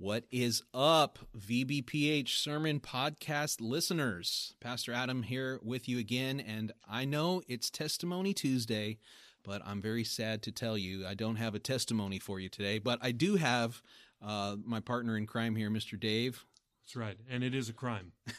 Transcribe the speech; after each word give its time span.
What 0.00 0.26
is 0.30 0.62
up, 0.72 1.18
VBPH 1.36 2.28
Sermon 2.28 2.78
Podcast 2.78 3.60
listeners? 3.60 4.54
Pastor 4.60 4.92
Adam 4.92 5.24
here 5.24 5.58
with 5.60 5.88
you 5.88 5.98
again, 5.98 6.38
and 6.38 6.70
I 6.88 7.04
know 7.04 7.42
it's 7.48 7.68
Testimony 7.68 8.32
Tuesday, 8.32 8.98
but 9.42 9.60
I'm 9.66 9.82
very 9.82 10.04
sad 10.04 10.40
to 10.42 10.52
tell 10.52 10.78
you 10.78 11.04
I 11.04 11.14
don't 11.14 11.34
have 11.34 11.56
a 11.56 11.58
testimony 11.58 12.20
for 12.20 12.38
you 12.38 12.48
today, 12.48 12.78
but 12.78 13.00
I 13.02 13.10
do 13.10 13.34
have 13.34 13.82
uh, 14.22 14.54
my 14.64 14.78
partner 14.78 15.16
in 15.16 15.26
crime 15.26 15.56
here, 15.56 15.68
Mr. 15.68 15.98
Dave. 15.98 16.46
That's 16.88 16.96
right, 16.96 17.18
and 17.28 17.44
it 17.44 17.54
is 17.54 17.68
a 17.68 17.74
crime 17.74 18.12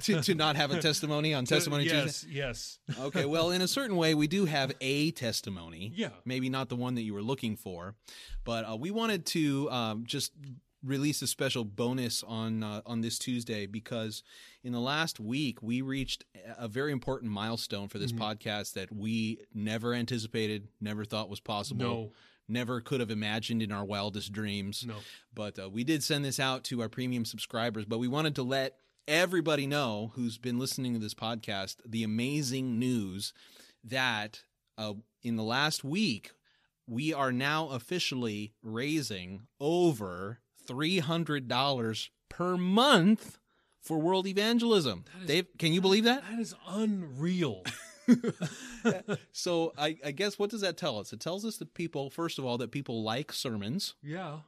to, 0.00 0.22
to 0.22 0.34
not 0.34 0.56
have 0.56 0.70
a 0.70 0.80
testimony 0.80 1.34
on 1.34 1.44
Testimony 1.44 1.84
yes, 1.84 2.22
Tuesday. 2.22 2.38
Yes, 2.38 2.78
Okay, 2.98 3.26
well, 3.26 3.50
in 3.50 3.60
a 3.60 3.68
certain 3.68 3.98
way, 3.98 4.14
we 4.14 4.26
do 4.26 4.46
have 4.46 4.72
a 4.80 5.10
testimony. 5.10 5.92
Yeah. 5.94 6.08
Maybe 6.24 6.48
not 6.48 6.70
the 6.70 6.76
one 6.76 6.94
that 6.94 7.02
you 7.02 7.12
were 7.12 7.20
looking 7.20 7.54
for, 7.54 7.96
but 8.44 8.66
uh, 8.66 8.76
we 8.76 8.90
wanted 8.90 9.26
to 9.26 9.70
um, 9.70 10.04
just 10.06 10.32
release 10.82 11.20
a 11.20 11.26
special 11.26 11.64
bonus 11.64 12.22
on 12.22 12.62
uh, 12.62 12.80
on 12.86 13.02
this 13.02 13.18
Tuesday 13.18 13.66
because 13.66 14.22
in 14.64 14.72
the 14.72 14.80
last 14.80 15.20
week 15.20 15.62
we 15.62 15.82
reached 15.82 16.24
a 16.56 16.66
very 16.66 16.92
important 16.92 17.30
milestone 17.30 17.88
for 17.88 17.98
this 17.98 18.12
Mm-hmm. 18.12 18.22
podcast 18.22 18.72
that 18.72 18.90
we 18.90 19.40
never 19.52 19.92
anticipated, 19.92 20.68
never 20.80 21.04
thought 21.04 21.28
was 21.28 21.40
possible. 21.40 21.84
No. 21.84 22.12
Never 22.48 22.80
could 22.80 23.00
have 23.00 23.10
imagined 23.10 23.60
in 23.62 23.72
our 23.72 23.84
wildest 23.84 24.32
dreams. 24.32 24.84
No. 24.86 24.94
But 25.34 25.58
uh, 25.58 25.68
we 25.68 25.82
did 25.84 26.02
send 26.04 26.24
this 26.24 26.38
out 26.38 26.62
to 26.64 26.80
our 26.82 26.88
premium 26.88 27.24
subscribers, 27.24 27.84
but 27.84 27.98
we 27.98 28.08
wanted 28.08 28.34
to 28.36 28.42
let 28.42 28.76
everybody 29.08 29.66
know 29.66 30.12
who's 30.14 30.38
been 30.38 30.58
listening 30.58 30.92
to 30.92 30.98
this 30.98 31.14
podcast 31.14 31.76
the 31.86 32.02
amazing 32.04 32.78
news 32.78 33.32
that 33.84 34.42
uh, 34.78 34.94
in 35.22 35.36
the 35.36 35.42
last 35.42 35.82
week, 35.84 36.32
we 36.86 37.12
are 37.12 37.32
now 37.32 37.68
officially 37.70 38.52
raising 38.62 39.42
over 39.60 40.38
$300 40.68 42.08
per 42.28 42.56
month 42.56 43.38
for 43.80 43.98
world 43.98 44.26
evangelism. 44.26 45.04
is- 45.22 45.26
Dave, 45.26 45.46
can 45.58 45.72
you 45.72 45.80
believe 45.80 46.04
that? 46.04 46.22
that 46.30 46.38
is 46.40 46.54
unreal. 46.68 47.62
So 49.32 49.72
I, 49.76 49.96
I 50.04 50.10
guess 50.12 50.38
what 50.38 50.50
does 50.50 50.60
that 50.62 50.76
tell 50.76 50.98
us? 50.98 51.12
It 51.12 51.20
tells 51.20 51.44
us 51.44 51.56
that 51.58 51.74
people, 51.74 52.10
first 52.10 52.38
of 52.38 52.44
all, 52.44 52.58
that 52.58 52.70
people 52.70 53.02
like 53.02 53.32
sermons. 53.32 53.94
yeah, 54.02 54.38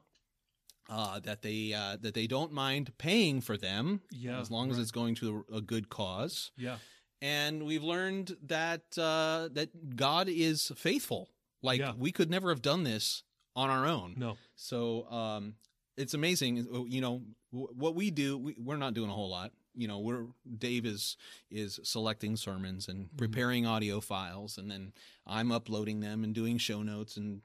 uh, 0.91 1.21
that 1.21 1.43
they 1.43 1.75
uh, 1.75 1.97
that 2.01 2.15
they 2.15 2.27
don't 2.27 2.53
mind 2.53 2.97
paying 2.99 3.41
for 3.41 3.57
them 3.57 4.01
Yeah, 4.11 4.41
as 4.41 4.51
long 4.51 4.71
as 4.71 4.79
it's 4.79 4.91
going 4.91 5.15
to 5.17 5.45
a, 5.53 5.57
a 5.57 5.61
good 5.61 5.89
cause. 5.91 6.51
yeah, 6.57 6.77
And 7.21 7.65
we've 7.65 7.83
learned 7.85 8.37
that 8.47 8.97
uh, 8.97 9.49
that 9.53 9.97
God 9.97 10.29
is 10.31 10.73
faithful. 10.77 11.29
Like 11.63 11.81
Yeah. 11.81 11.93
we 11.99 12.11
could 12.13 12.31
never 12.31 12.49
have 12.51 12.63
done 12.63 12.85
this 12.85 13.23
on 13.55 13.69
our 13.71 13.85
own. 13.87 14.15
no, 14.17 14.39
So 14.55 15.11
um, 15.11 15.55
it's 15.97 16.15
amazing. 16.15 16.57
You 16.89 17.01
know 17.01 17.23
what 17.51 17.95
we 17.95 18.11
do. 18.11 18.39
We, 18.39 18.55
we're 18.59 18.77
not 18.77 18.95
doing 18.95 19.11
a 19.11 19.13
whole 19.13 19.29
lot. 19.31 19.53
You 19.79 19.89
know, 19.89 19.99
we're 20.01 20.25
Dave 20.59 20.85
is 20.85 21.17
is 21.51 21.79
selecting 21.85 22.37
sermons 22.37 22.89
and 22.89 23.09
preparing 23.17 23.65
audio 23.67 24.01
files, 24.01 24.59
and 24.59 24.71
then 24.71 24.93
I'm 25.27 25.53
uploading 25.53 26.01
them 26.01 26.25
and 26.25 26.35
doing 26.35 26.59
show 26.59 26.83
notes 26.83 27.17
and 27.17 27.41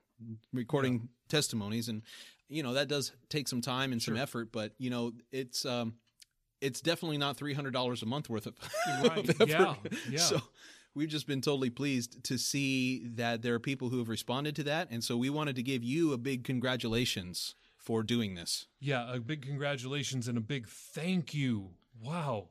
recording 0.52 1.09
testimonies, 1.30 1.89
and 1.89 2.02
you 2.50 2.64
know 2.64 2.73
that 2.73 2.88
does 2.88 3.11
take 3.30 3.48
some 3.48 3.61
time 3.61 3.92
and 3.92 4.02
some 4.02 4.17
effort. 4.17 4.52
But 4.52 4.73
you 4.78 4.89
know, 4.89 5.14
it's 5.31 5.66
um, 5.66 5.94
it's 6.59 6.81
definitely 6.81 7.17
not 7.17 7.38
three 7.38 7.54
hundred 7.54 7.72
dollars 7.73 8.02
a 8.02 8.06
month 8.06 8.30
worth 8.30 8.48
of, 8.48 8.56
Right. 9.04 9.30
of 9.30 9.30
effort. 9.42 9.48
Yeah. 9.48 9.76
Yeah. 10.09 10.17
So 10.20 10.42
we've 10.95 11.09
just 11.09 11.28
been 11.28 11.42
totally 11.42 11.70
pleased 11.70 12.23
to 12.26 12.38
see 12.38 13.06
that 13.16 13.42
there 13.44 13.54
are 13.54 13.59
people 13.59 13.89
who 13.89 14.00
have 14.00 14.09
responded 14.09 14.56
to 14.58 14.64
that, 14.64 14.89
and 14.92 15.04
so 15.04 15.17
we 15.17 15.30
wanted 15.30 15.56
to 15.58 15.64
give 15.64 15.84
you 15.84 16.14
a 16.14 16.17
big 16.17 16.44
congratulations 16.44 17.56
for 17.78 18.02
doing 18.02 18.34
this. 18.36 18.67
yeah. 18.80 19.14
A 19.14 19.20
big 19.20 19.42
congratulations 19.45 20.28
and 20.30 20.38
a 20.38 20.42
big 20.42 20.67
thank 20.67 21.34
you. 21.34 21.72
Wow, 22.02 22.49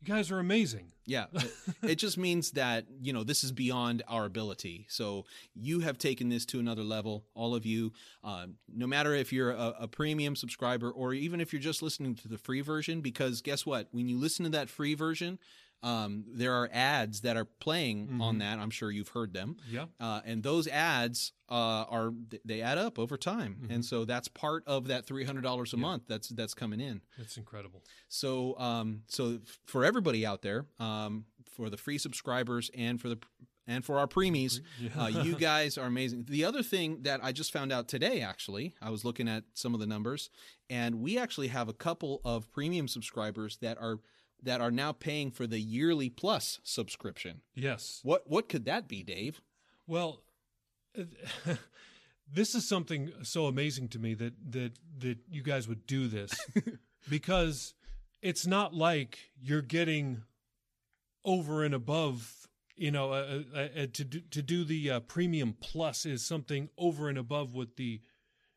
you 0.00 0.06
guys 0.06 0.30
are 0.30 0.38
amazing. 0.38 0.92
Yeah, 1.06 1.26
it, 1.82 1.96
just 1.96 2.18
means 2.18 2.52
that 2.52 2.86
you 3.00 3.12
know 3.12 3.24
this 3.24 3.42
is 3.42 3.50
beyond 3.50 4.02
our 4.08 4.24
ability. 4.24 4.86
So 4.88 5.24
you 5.54 5.80
have 5.80 5.98
taken 5.98 6.28
this 6.28 6.44
to 6.46 6.60
another 6.60 6.82
level, 6.82 7.24
all 7.34 7.54
of 7.54 7.66
you. 7.66 7.92
Uh, 8.22 8.46
no 8.72 8.86
matter 8.86 9.14
if 9.14 9.32
you're 9.32 9.50
a, 9.50 9.74
a 9.80 9.88
premium 9.88 10.36
subscriber 10.36 10.90
or 10.90 11.14
even 11.14 11.40
if 11.40 11.52
you're 11.52 11.62
just 11.62 11.82
listening 11.82 12.14
to 12.16 12.28
the 12.28 12.38
free 12.38 12.60
version, 12.60 13.00
because 13.00 13.40
guess 13.40 13.66
what? 13.66 13.88
When 13.90 14.08
you 14.08 14.18
listen 14.18 14.44
to 14.44 14.50
that 14.50 14.68
free 14.68 14.94
version, 14.94 15.38
um, 15.82 16.24
there 16.32 16.54
are 16.54 16.68
ads 16.72 17.20
that 17.20 17.36
are 17.36 17.44
playing 17.44 18.18
on 18.20 18.38
that. 18.38 18.58
I'm 18.58 18.70
sure 18.70 18.90
you've 18.90 19.08
heard 19.10 19.32
them. 19.32 19.56
Yeah, 19.70 19.86
Uh, 20.00 20.20
and 20.24 20.42
those 20.42 20.66
ads 20.68 21.32
uh, 21.48 21.84
are 21.88 22.12
they 22.44 22.60
add 22.62 22.78
up 22.78 22.98
over 22.98 23.16
time, 23.16 23.68
and 23.70 23.84
so 23.84 24.04
that's 24.04 24.28
part 24.28 24.64
of 24.66 24.88
that 24.88 25.06
three 25.06 25.24
hundred 25.24 25.42
dollars 25.42 25.72
a 25.72 25.76
month 25.76 26.02
that's 26.08 26.28
that's 26.28 26.54
coming 26.54 26.80
in. 26.80 27.00
that's 27.16 27.36
incredible. 27.36 27.82
So, 28.08 28.58
um, 28.58 29.02
so 29.08 29.38
for 29.66 29.84
everybody 29.84 30.26
out 30.26 30.42
there, 30.42 30.66
um, 30.80 31.24
for 31.50 31.70
the 31.70 31.76
free 31.76 31.98
subscribers 31.98 32.70
and 32.76 33.00
for 33.00 33.08
the 33.08 33.18
and 33.70 33.84
for 33.84 33.98
our 33.98 34.06
preemies, 34.06 34.60
uh, 34.98 35.06
you 35.08 35.34
guys 35.38 35.76
are 35.76 35.86
amazing. 35.86 36.24
The 36.28 36.44
other 36.46 36.62
thing 36.62 37.02
that 37.02 37.20
I 37.22 37.32
just 37.32 37.52
found 37.52 37.70
out 37.70 37.86
today, 37.86 38.22
actually, 38.22 38.74
I 38.80 38.88
was 38.90 39.04
looking 39.04 39.28
at 39.28 39.44
some 39.52 39.74
of 39.74 39.80
the 39.80 39.86
numbers, 39.86 40.30
and 40.70 41.00
we 41.00 41.18
actually 41.18 41.48
have 41.48 41.68
a 41.68 41.74
couple 41.74 42.20
of 42.24 42.50
premium 42.50 42.88
subscribers 42.88 43.58
that 43.58 43.76
are 43.78 43.98
that 44.42 44.60
are 44.60 44.70
now 44.70 44.92
paying 44.92 45.30
for 45.30 45.46
the 45.46 45.58
yearly 45.58 46.08
plus 46.08 46.60
subscription. 46.62 47.40
Yes. 47.54 48.00
What 48.02 48.28
what 48.28 48.48
could 48.48 48.64
that 48.66 48.88
be, 48.88 49.02
Dave? 49.02 49.40
Well, 49.86 50.22
this 52.32 52.54
is 52.54 52.68
something 52.68 53.12
so 53.22 53.46
amazing 53.46 53.88
to 53.88 53.98
me 53.98 54.14
that 54.14 54.34
that 54.50 54.72
that 54.98 55.18
you 55.30 55.42
guys 55.42 55.68
would 55.68 55.86
do 55.86 56.08
this 56.08 56.32
because 57.08 57.74
it's 58.22 58.46
not 58.46 58.74
like 58.74 59.30
you're 59.40 59.62
getting 59.62 60.22
over 61.24 61.64
and 61.64 61.74
above. 61.74 62.34
You 62.76 62.92
know, 62.92 63.12
uh, 63.12 63.42
uh, 63.52 63.58
uh, 63.58 63.86
to 63.92 64.04
do, 64.04 64.20
to 64.30 64.40
do 64.40 64.62
the 64.62 64.88
uh, 64.88 65.00
premium 65.00 65.56
plus 65.60 66.06
is 66.06 66.24
something 66.24 66.68
over 66.78 67.08
and 67.08 67.18
above 67.18 67.52
what 67.52 67.74
the 67.74 68.00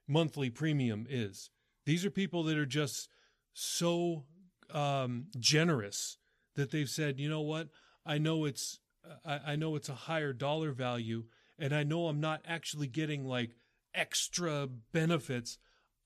monthly 0.08 0.52
premium 0.52 1.08
is. 1.10 1.50
These 1.86 2.06
are 2.06 2.12
people 2.12 2.44
that 2.44 2.58
are 2.58 2.68
just 2.68 3.10
so 3.54 4.26
um, 4.74 5.28
generous 5.40 6.18
that 6.56 6.72
they've 6.72 6.90
said, 6.90 7.20
you 7.20 7.30
know 7.30 7.42
what, 7.42 7.70
I 8.06 8.18
know 8.18 8.46
it's 8.46 8.80
I, 9.26 9.40
I 9.48 9.56
know 9.56 9.76
it's 9.76 9.90
a 9.90 9.96
higher 9.96 10.34
dollar 10.34 10.72
value, 10.72 11.26
and 11.58 11.74
I 11.74 11.84
know 11.84 12.08
I'm 12.08 12.20
not 12.20 12.42
actually 12.48 12.88
getting 12.88 13.26
like 13.26 13.52
extra 13.94 14.68
benefits. 14.92 15.58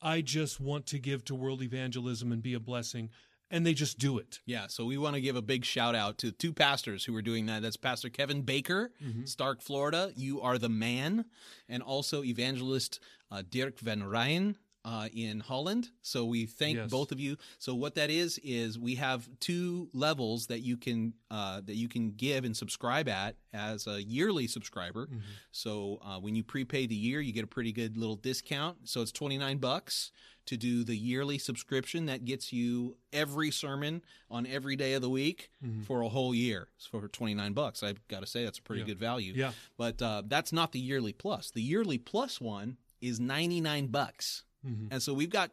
I 0.02 0.22
just 0.22 0.60
want 0.60 0.86
to 0.88 1.00
give 1.00 1.26
to 1.26 1.36
world 1.36 1.62
evangelism 1.62 2.32
and 2.32 2.42
be 2.42 2.54
a 2.54 2.60
blessing, 2.60 3.10
and 3.50 3.66
they 3.66 3.74
just 3.74 3.98
do 3.98 4.18
it. 4.18 4.40
Yeah, 4.46 4.68
so 4.68 4.86
we 4.86 4.98
want 4.98 5.16
to 5.16 5.22
give 5.22 5.36
a 5.36 5.42
big 5.42 5.66
shout 5.66 5.96
out 5.96 6.18
to 6.20 6.32
two 6.32 6.54
pastors 6.54 7.06
who 7.06 7.16
are 7.16 7.22
doing 7.22 7.46
that. 7.48 7.62
That's 7.62 7.78
Pastor 7.78 8.10
Kevin 8.10 8.42
Baker, 8.44 8.92
Starke, 9.24 9.62
Florida. 9.62 10.12
You 10.16 10.42
are 10.42 10.58
the 10.58 10.70
man, 10.70 11.26
and 11.68 11.82
also 11.84 12.24
evangelist 12.24 13.00
uh, 13.32 13.44
Dirk 13.50 13.80
van 13.80 14.04
Rijn. 14.04 14.56
Uh, 14.88 15.10
in 15.16 15.40
Holland, 15.40 15.90
so 16.04 16.26
we 16.26 16.46
thank 16.46 16.78
Yes. 16.78 16.92
both 16.92 17.12
of 17.12 17.20
you. 17.20 17.38
So 17.58 17.74
what 17.74 17.96
that 17.96 18.12
is 18.12 18.40
is 18.44 18.78
we 18.78 18.94
have 18.96 19.28
two 19.40 19.90
levels 19.94 20.46
that 20.46 20.60
you 20.60 20.78
can 20.78 21.14
uh, 21.32 21.62
that 21.62 21.74
you 21.76 21.90
can 21.90 22.12
give 22.12 22.46
and 22.46 22.56
subscribe 22.56 23.10
at 23.10 23.36
as 23.52 23.88
a 23.88 24.04
yearly 24.04 24.46
subscriber. 24.46 25.10
So 25.52 26.00
uh, 26.06 26.20
when 26.20 26.36
you 26.36 26.44
prepay 26.44 26.86
the 26.86 26.94
year, 26.94 27.20
you 27.20 27.34
get 27.34 27.44
a 27.44 27.48
pretty 27.48 27.72
good 27.72 27.98
little 27.98 28.16
discount. 28.16 28.88
So 28.88 29.02
it's 29.02 29.12
twenty 29.12 29.40
nine 29.40 29.58
bucks 29.58 30.12
to 30.46 30.56
do 30.56 30.84
the 30.84 30.96
yearly 30.96 31.40
subscription 31.40 32.06
that 32.06 32.24
gets 32.24 32.54
you 32.54 32.96
every 33.12 33.50
sermon 33.50 34.04
on 34.30 34.46
every 34.46 34.76
day 34.76 34.94
of 34.94 35.02
the 35.02 35.10
week 35.10 35.50
for 35.88 36.02
a 36.02 36.10
whole 36.10 36.36
year 36.36 36.68
so 36.78 37.00
for 37.00 37.08
29 37.08 37.54
bucks 37.54 37.82
i've 37.82 38.08
got 38.08 38.20
to 38.20 38.28
say 38.28 38.44
that's 38.44 38.60
a 38.60 38.62
pretty 38.62 38.82
Yeah. 38.82 38.86
good 38.86 39.00
value 39.00 39.34
Yeah. 39.36 39.54
but 39.76 40.00
uh, 40.04 40.22
that's 40.28 40.54
not 40.54 40.72
the 40.72 40.80
yearly 40.80 41.14
plus 41.14 41.50
the 41.50 41.64
yearly 41.64 41.98
plus 41.98 42.40
one 42.40 42.78
is 43.02 43.20
99 43.20 43.88
bucks 43.88 44.44
Mm-hmm. 44.66 44.88
and 44.92 45.02
so 45.02 45.14
we've 45.14 45.30
got 45.30 45.52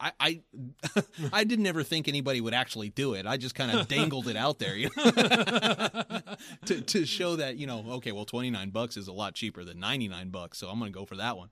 I 0.00 0.12
I, 0.20 0.40
I 1.32 1.44
didn't 1.44 1.66
ever 1.66 1.82
think 1.82 2.08
anybody 2.08 2.40
would 2.40 2.54
actually 2.54 2.90
do 2.90 3.14
it. 3.14 3.26
I 3.26 3.36
just 3.36 3.54
kind 3.54 3.70
of 3.70 3.88
dangled 3.96 4.28
it 4.28 4.36
out 4.36 4.58
there, 4.58 4.76
you 4.76 4.90
know, 4.96 5.04
to 6.66 6.80
to 6.80 7.06
show 7.06 7.36
that 7.36 7.56
you 7.56 7.66
know, 7.66 7.84
okay, 7.92 8.12
well, 8.12 8.24
twenty 8.24 8.50
nine 8.50 8.70
bucks 8.70 8.96
is 8.96 9.08
a 9.08 9.12
lot 9.12 9.34
cheaper 9.34 9.64
than 9.64 9.80
ninety 9.80 10.08
nine 10.08 10.30
bucks, 10.30 10.58
so 10.58 10.68
I'm 10.68 10.78
going 10.78 10.92
to 10.92 10.98
go 10.98 11.04
for 11.04 11.16
that 11.16 11.36
one. 11.36 11.50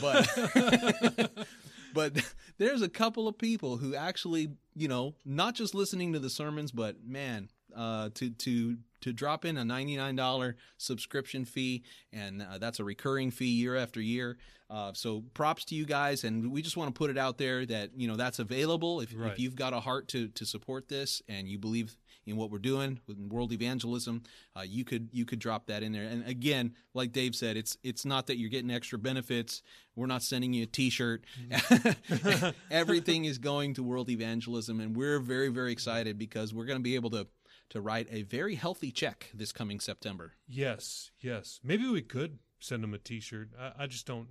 But 0.00 1.46
but 1.94 2.34
there's 2.58 2.82
a 2.82 2.88
couple 2.88 3.28
of 3.28 3.38
people 3.38 3.76
who 3.76 3.94
actually, 3.94 4.50
you 4.74 4.88
know, 4.88 5.14
not 5.24 5.54
just 5.54 5.74
listening 5.74 6.12
to 6.12 6.18
the 6.18 6.30
sermons, 6.30 6.70
but 6.70 6.96
man, 7.04 7.48
uh, 7.76 8.10
to 8.14 8.30
to 8.30 8.76
to 9.02 9.12
drop 9.12 9.44
in 9.44 9.56
a 9.56 9.64
ninety 9.64 9.96
nine 9.96 10.16
dollar 10.16 10.56
subscription 10.78 11.44
fee, 11.44 11.82
and 12.12 12.42
uh, 12.42 12.58
that's 12.58 12.78
a 12.80 12.84
recurring 12.84 13.30
fee 13.30 13.46
year 13.50 13.76
after 13.76 14.00
year. 14.00 14.36
Uh, 14.70 14.90
so 14.94 15.22
props 15.34 15.66
to 15.66 15.74
you 15.74 15.84
guys, 15.84 16.24
and 16.24 16.50
we 16.50 16.62
just 16.62 16.78
want 16.78 16.88
to 16.94 16.98
put 16.98 17.10
it 17.10 17.18
out 17.18 17.36
there 17.36 17.66
that 17.66 17.90
you 17.94 18.08
know 18.08 18.16
that's 18.16 18.38
available. 18.38 19.00
If, 19.00 19.12
Right. 19.14 19.32
if 19.32 19.38
you've 19.38 19.56
got 19.56 19.72
a 19.74 19.80
heart 19.80 20.08
to 20.08 20.28
to 20.28 20.46
support 20.46 20.88
this 20.88 21.20
and 21.28 21.46
you 21.48 21.58
believe 21.58 21.94
in 22.24 22.36
what 22.36 22.50
we're 22.52 22.58
doing 22.58 23.00
with 23.08 23.18
world 23.18 23.52
evangelism, 23.52 24.22
uh, 24.56 24.60
you 24.62 24.84
could 24.84 25.08
you 25.12 25.24
could 25.26 25.40
drop 25.40 25.66
that 25.66 25.82
in 25.82 25.92
there. 25.92 26.04
And 26.04 26.24
again, 26.26 26.72
like 26.94 27.12
Dave 27.12 27.34
said, 27.34 27.56
it's 27.58 27.76
it's 27.82 28.06
not 28.06 28.28
that 28.28 28.38
you're 28.38 28.48
getting 28.48 28.70
extra 28.70 28.98
benefits. 28.98 29.62
We're 29.94 30.06
not 30.06 30.22
sending 30.22 30.54
you 30.54 30.62
a 30.62 30.66
T-shirt. 30.66 31.24
Everything 32.70 33.24
is 33.24 33.38
going 33.38 33.74
to 33.74 33.82
world 33.82 34.08
evangelism, 34.08 34.80
and 34.80 34.96
we're 34.96 35.18
very 35.18 35.48
very 35.48 35.72
excited 35.72 36.18
because 36.18 36.54
we're 36.54 36.64
going 36.64 36.78
to 36.78 36.82
be 36.82 36.94
able 36.94 37.10
to 37.10 37.26
to 37.72 37.80
write 37.80 38.06
a 38.10 38.22
very 38.22 38.54
healthy 38.54 38.92
check 38.92 39.30
this 39.32 39.50
coming 39.50 39.80
September. 39.80 40.34
Yes, 40.46 41.10
yes. 41.20 41.58
Maybe 41.64 41.88
we 41.88 42.02
could 42.02 42.38
send 42.60 42.82
them 42.82 42.92
a 42.92 42.98
T-shirt. 42.98 43.48
I, 43.58 43.84
I 43.84 43.86
just 43.86 44.06
don't. 44.06 44.28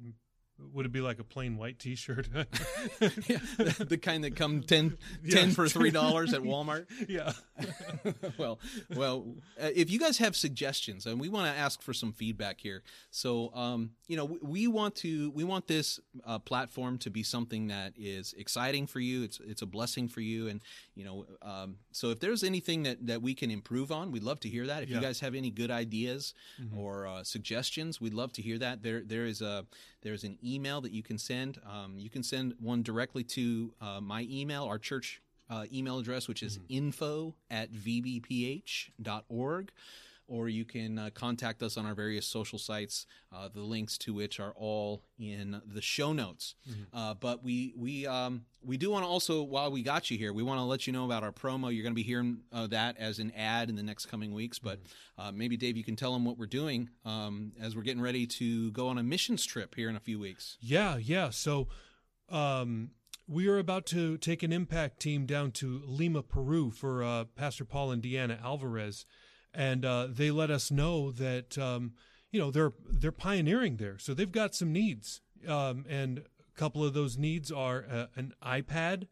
Would 0.73 0.85
it 0.85 0.91
be 0.91 1.01
like 1.01 1.19
a 1.19 1.23
plain 1.23 1.57
white 1.57 1.79
T-shirt? 1.79 2.27
yeah, 2.33 2.43
the, 2.99 3.85
the 3.89 3.97
kind 3.97 4.23
that 4.23 4.35
come 4.35 4.61
10, 4.61 4.97
Yeah. 5.23 5.39
10 5.41 5.51
for 5.51 5.67
three 5.67 5.91
dollars 5.91 6.33
at 6.33 6.41
Walmart. 6.41 6.85
yeah. 7.07 7.33
well, 8.37 8.59
well, 8.95 9.25
uh, 9.61 9.69
if 9.75 9.89
you 9.91 9.99
guys 9.99 10.17
have 10.19 10.35
suggestions, 10.35 11.05
and 11.05 11.19
we 11.19 11.29
want 11.29 11.53
to 11.53 11.59
ask 11.59 11.81
for 11.81 11.93
some 11.93 12.11
feedback 12.13 12.59
here, 12.59 12.83
so 13.09 13.53
um, 13.53 13.91
you 14.07 14.17
know, 14.17 14.25
we, 14.25 14.39
we 14.41 14.67
want 14.67 14.95
to 14.97 15.31
we 15.31 15.43
want 15.43 15.67
this 15.67 15.99
uh, 16.25 16.39
platform 16.39 16.97
to 16.99 17.09
be 17.09 17.23
something 17.23 17.67
that 17.67 17.93
is 17.97 18.33
exciting 18.37 18.87
for 18.87 18.99
you. 18.99 19.23
It's 19.23 19.39
it's 19.45 19.61
a 19.61 19.65
blessing 19.67 20.07
for 20.07 20.21
you, 20.21 20.47
and 20.47 20.61
you 20.95 21.05
know, 21.05 21.25
um, 21.41 21.77
so 21.91 22.09
if 22.09 22.19
there's 22.19 22.43
anything 22.43 22.83
that 22.83 23.05
that 23.07 23.21
we 23.21 23.33
can 23.33 23.51
improve 23.51 23.91
on, 23.91 24.11
we'd 24.11 24.23
love 24.23 24.39
to 24.41 24.49
hear 24.49 24.67
that. 24.67 24.83
If 24.83 24.89
you 24.89 24.99
guys 24.99 25.19
have 25.21 25.35
any 25.35 25.49
good 25.51 25.71
ideas 25.71 26.33
Mm-hmm. 26.61 26.77
or 26.77 27.07
uh, 27.07 27.23
suggestions, 27.23 27.99
we'd 28.01 28.13
love 28.13 28.31
to 28.33 28.41
hear 28.41 28.57
that. 28.59 28.83
There 28.83 29.01
there 29.01 29.25
is 29.25 29.41
a 29.41 29.65
there's 30.01 30.23
an 30.23 30.37
email 30.43 30.81
that 30.81 30.91
you 30.91 31.03
can 31.03 31.17
send. 31.17 31.59
Um, 31.65 31.95
you 31.97 32.09
can 32.09 32.23
send 32.23 32.55
one 32.59 32.83
directly 32.83 33.23
to 33.25 33.73
uh, 33.81 34.01
my 34.01 34.27
email, 34.29 34.65
our 34.65 34.79
church 34.79 35.21
uh, 35.49 35.65
email 35.71 35.99
address, 35.99 36.27
which 36.27 36.43
is 36.43 36.59
info 36.69 37.35
at 37.49 37.71
vbph.org. 37.73 38.61
Or 40.31 40.47
you 40.47 40.63
can 40.63 40.97
uh, 40.97 41.09
contact 41.13 41.61
us 41.61 41.75
on 41.75 41.85
our 41.85 41.93
various 41.93 42.25
social 42.25 42.57
sites, 42.57 43.05
uh, 43.35 43.49
the 43.53 43.59
links 43.59 43.97
to 43.97 44.13
which 44.13 44.39
are 44.39 44.53
all 44.55 45.03
in 45.19 45.61
the 45.65 45.81
show 45.81 46.13
notes. 46.13 46.55
Uh, 46.93 47.13
but 47.15 47.43
we 47.43 47.73
we 47.75 48.07
um, 48.07 48.45
we 48.63 48.77
do 48.77 48.91
want 48.91 49.03
to 49.03 49.09
also, 49.09 49.43
while 49.43 49.71
we 49.71 49.83
got 49.83 50.09
you 50.09 50.17
here, 50.17 50.31
we 50.31 50.41
want 50.41 50.59
to 50.59 50.63
let 50.63 50.87
you 50.87 50.93
know 50.93 51.03
about 51.03 51.23
our 51.23 51.33
promo. 51.33 51.73
You're 51.73 51.83
going 51.83 51.93
to 51.93 52.03
be 52.03 52.09
hearing 52.13 52.43
uh, 52.53 52.67
that 52.67 52.97
as 52.97 53.19
an 53.19 53.31
ad 53.35 53.69
in 53.69 53.75
the 53.75 53.83
next 53.83 54.05
coming 54.05 54.33
weeks. 54.33 54.57
But 54.57 54.79
uh, 55.17 55.33
maybe 55.33 55.57
Dave, 55.57 55.75
you 55.75 55.83
can 55.83 55.97
tell 55.97 56.13
them 56.13 56.23
what 56.23 56.37
we're 56.37 56.45
doing 56.45 56.89
um, 57.03 57.51
as 57.59 57.75
we're 57.75 57.81
getting 57.81 58.01
ready 58.01 58.25
to 58.27 58.71
go 58.71 58.87
on 58.87 58.97
a 58.97 59.03
missions 59.03 59.45
trip 59.45 59.75
here 59.75 59.89
in 59.89 59.97
a 59.97 59.99
few 59.99 60.17
weeks. 60.17 60.57
Yeah, 60.61 60.95
yeah. 60.95 61.29
So 61.31 61.67
um, 62.29 62.91
we 63.27 63.47
are 63.47 63.57
about 63.57 63.85
to 63.87 64.17
take 64.17 64.43
an 64.43 64.53
impact 64.53 65.01
team 65.01 65.25
down 65.25 65.51
to 65.51 65.81
Lima, 65.85 66.23
Peru 66.23 66.71
for 66.71 67.03
uh, 67.03 67.25
Pastor 67.35 67.65
Paul 67.65 67.91
and 67.91 68.01
Deanna 68.01 68.41
Alvarez, 68.41 69.05
and 69.53 69.85
uh, 69.85 70.07
they 70.09 70.31
let 70.31 70.49
us 70.49 70.71
know 70.71 71.11
that 71.11 71.57
um, 71.57 71.93
you 72.31 72.39
know 72.39 72.51
they're 72.51 72.73
they're 72.89 73.11
pioneering 73.11 73.77
there, 73.77 73.97
so 73.97 74.13
they've 74.13 74.31
got 74.31 74.55
some 74.55 74.71
needs, 74.71 75.21
um, 75.47 75.85
and 75.89 76.19
a 76.19 76.59
couple 76.59 76.83
of 76.83 76.93
those 76.93 77.17
needs 77.17 77.51
are 77.51 77.85
uh, 77.91 78.05
an 78.15 78.33
iPad 78.43 79.07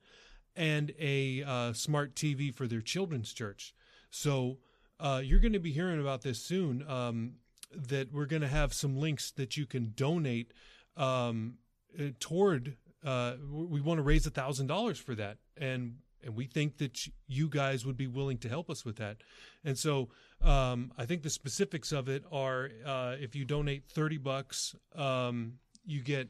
and 0.56 0.94
a 1.00 1.44
uh, 1.44 1.74
smart 1.74 2.15
TV 2.15 2.53
for 2.53 2.68
their 2.68 2.81
children's 2.81 3.33
church. 3.33 3.74
So 4.09 4.57
uh, 5.00 5.21
you're 5.24 5.39
going 5.39 5.53
to 5.53 5.59
be 5.59 5.71
hearing 5.71 6.01
about 6.01 6.21
this 6.21 6.42
soon. 6.42 6.83
Um, 6.88 7.33
that 7.71 8.12
we're 8.12 8.25
going 8.25 8.42
to 8.42 8.47
have 8.47 8.74
some 8.74 8.97
links 8.97 9.31
that 9.31 9.57
you 9.57 9.65
can 9.65 9.94
donate 9.95 10.53
um, 10.97 11.56
uh, 11.97 12.06
toward. 12.19 12.77
Uh, 13.03 13.35
we 13.51 13.80
want 13.80 13.97
to 14.00 14.03
raise 14.03 14.25
a 14.25 14.31
thousand 14.31 14.68
dollars 14.68 14.97
for 14.97 15.15
that, 15.15 15.38
and 15.57 15.97
and 16.24 16.36
we 16.36 16.45
think 16.45 16.77
that 16.77 17.07
you 17.27 17.50
guys 17.50 17.86
would 17.86 17.98
be 17.98 18.07
willing 18.07 18.38
to 18.39 18.50
help 18.50 18.69
us 18.69 18.86
with 18.86 18.98
that. 18.98 19.18
And 19.63 19.77
so 19.77 20.10
um, 20.42 20.92
I 20.98 21.06
think 21.06 21.24
the 21.24 21.30
specifics 21.30 21.92
of 21.92 22.10
it 22.10 22.24
are 22.31 22.69
uh, 22.86 23.16
if 23.19 23.36
you 23.36 23.45
donate 23.45 23.86
thirty 23.88 24.18
bucks, 24.18 24.75
um, 24.95 25.54
you 25.86 26.01
get 26.01 26.30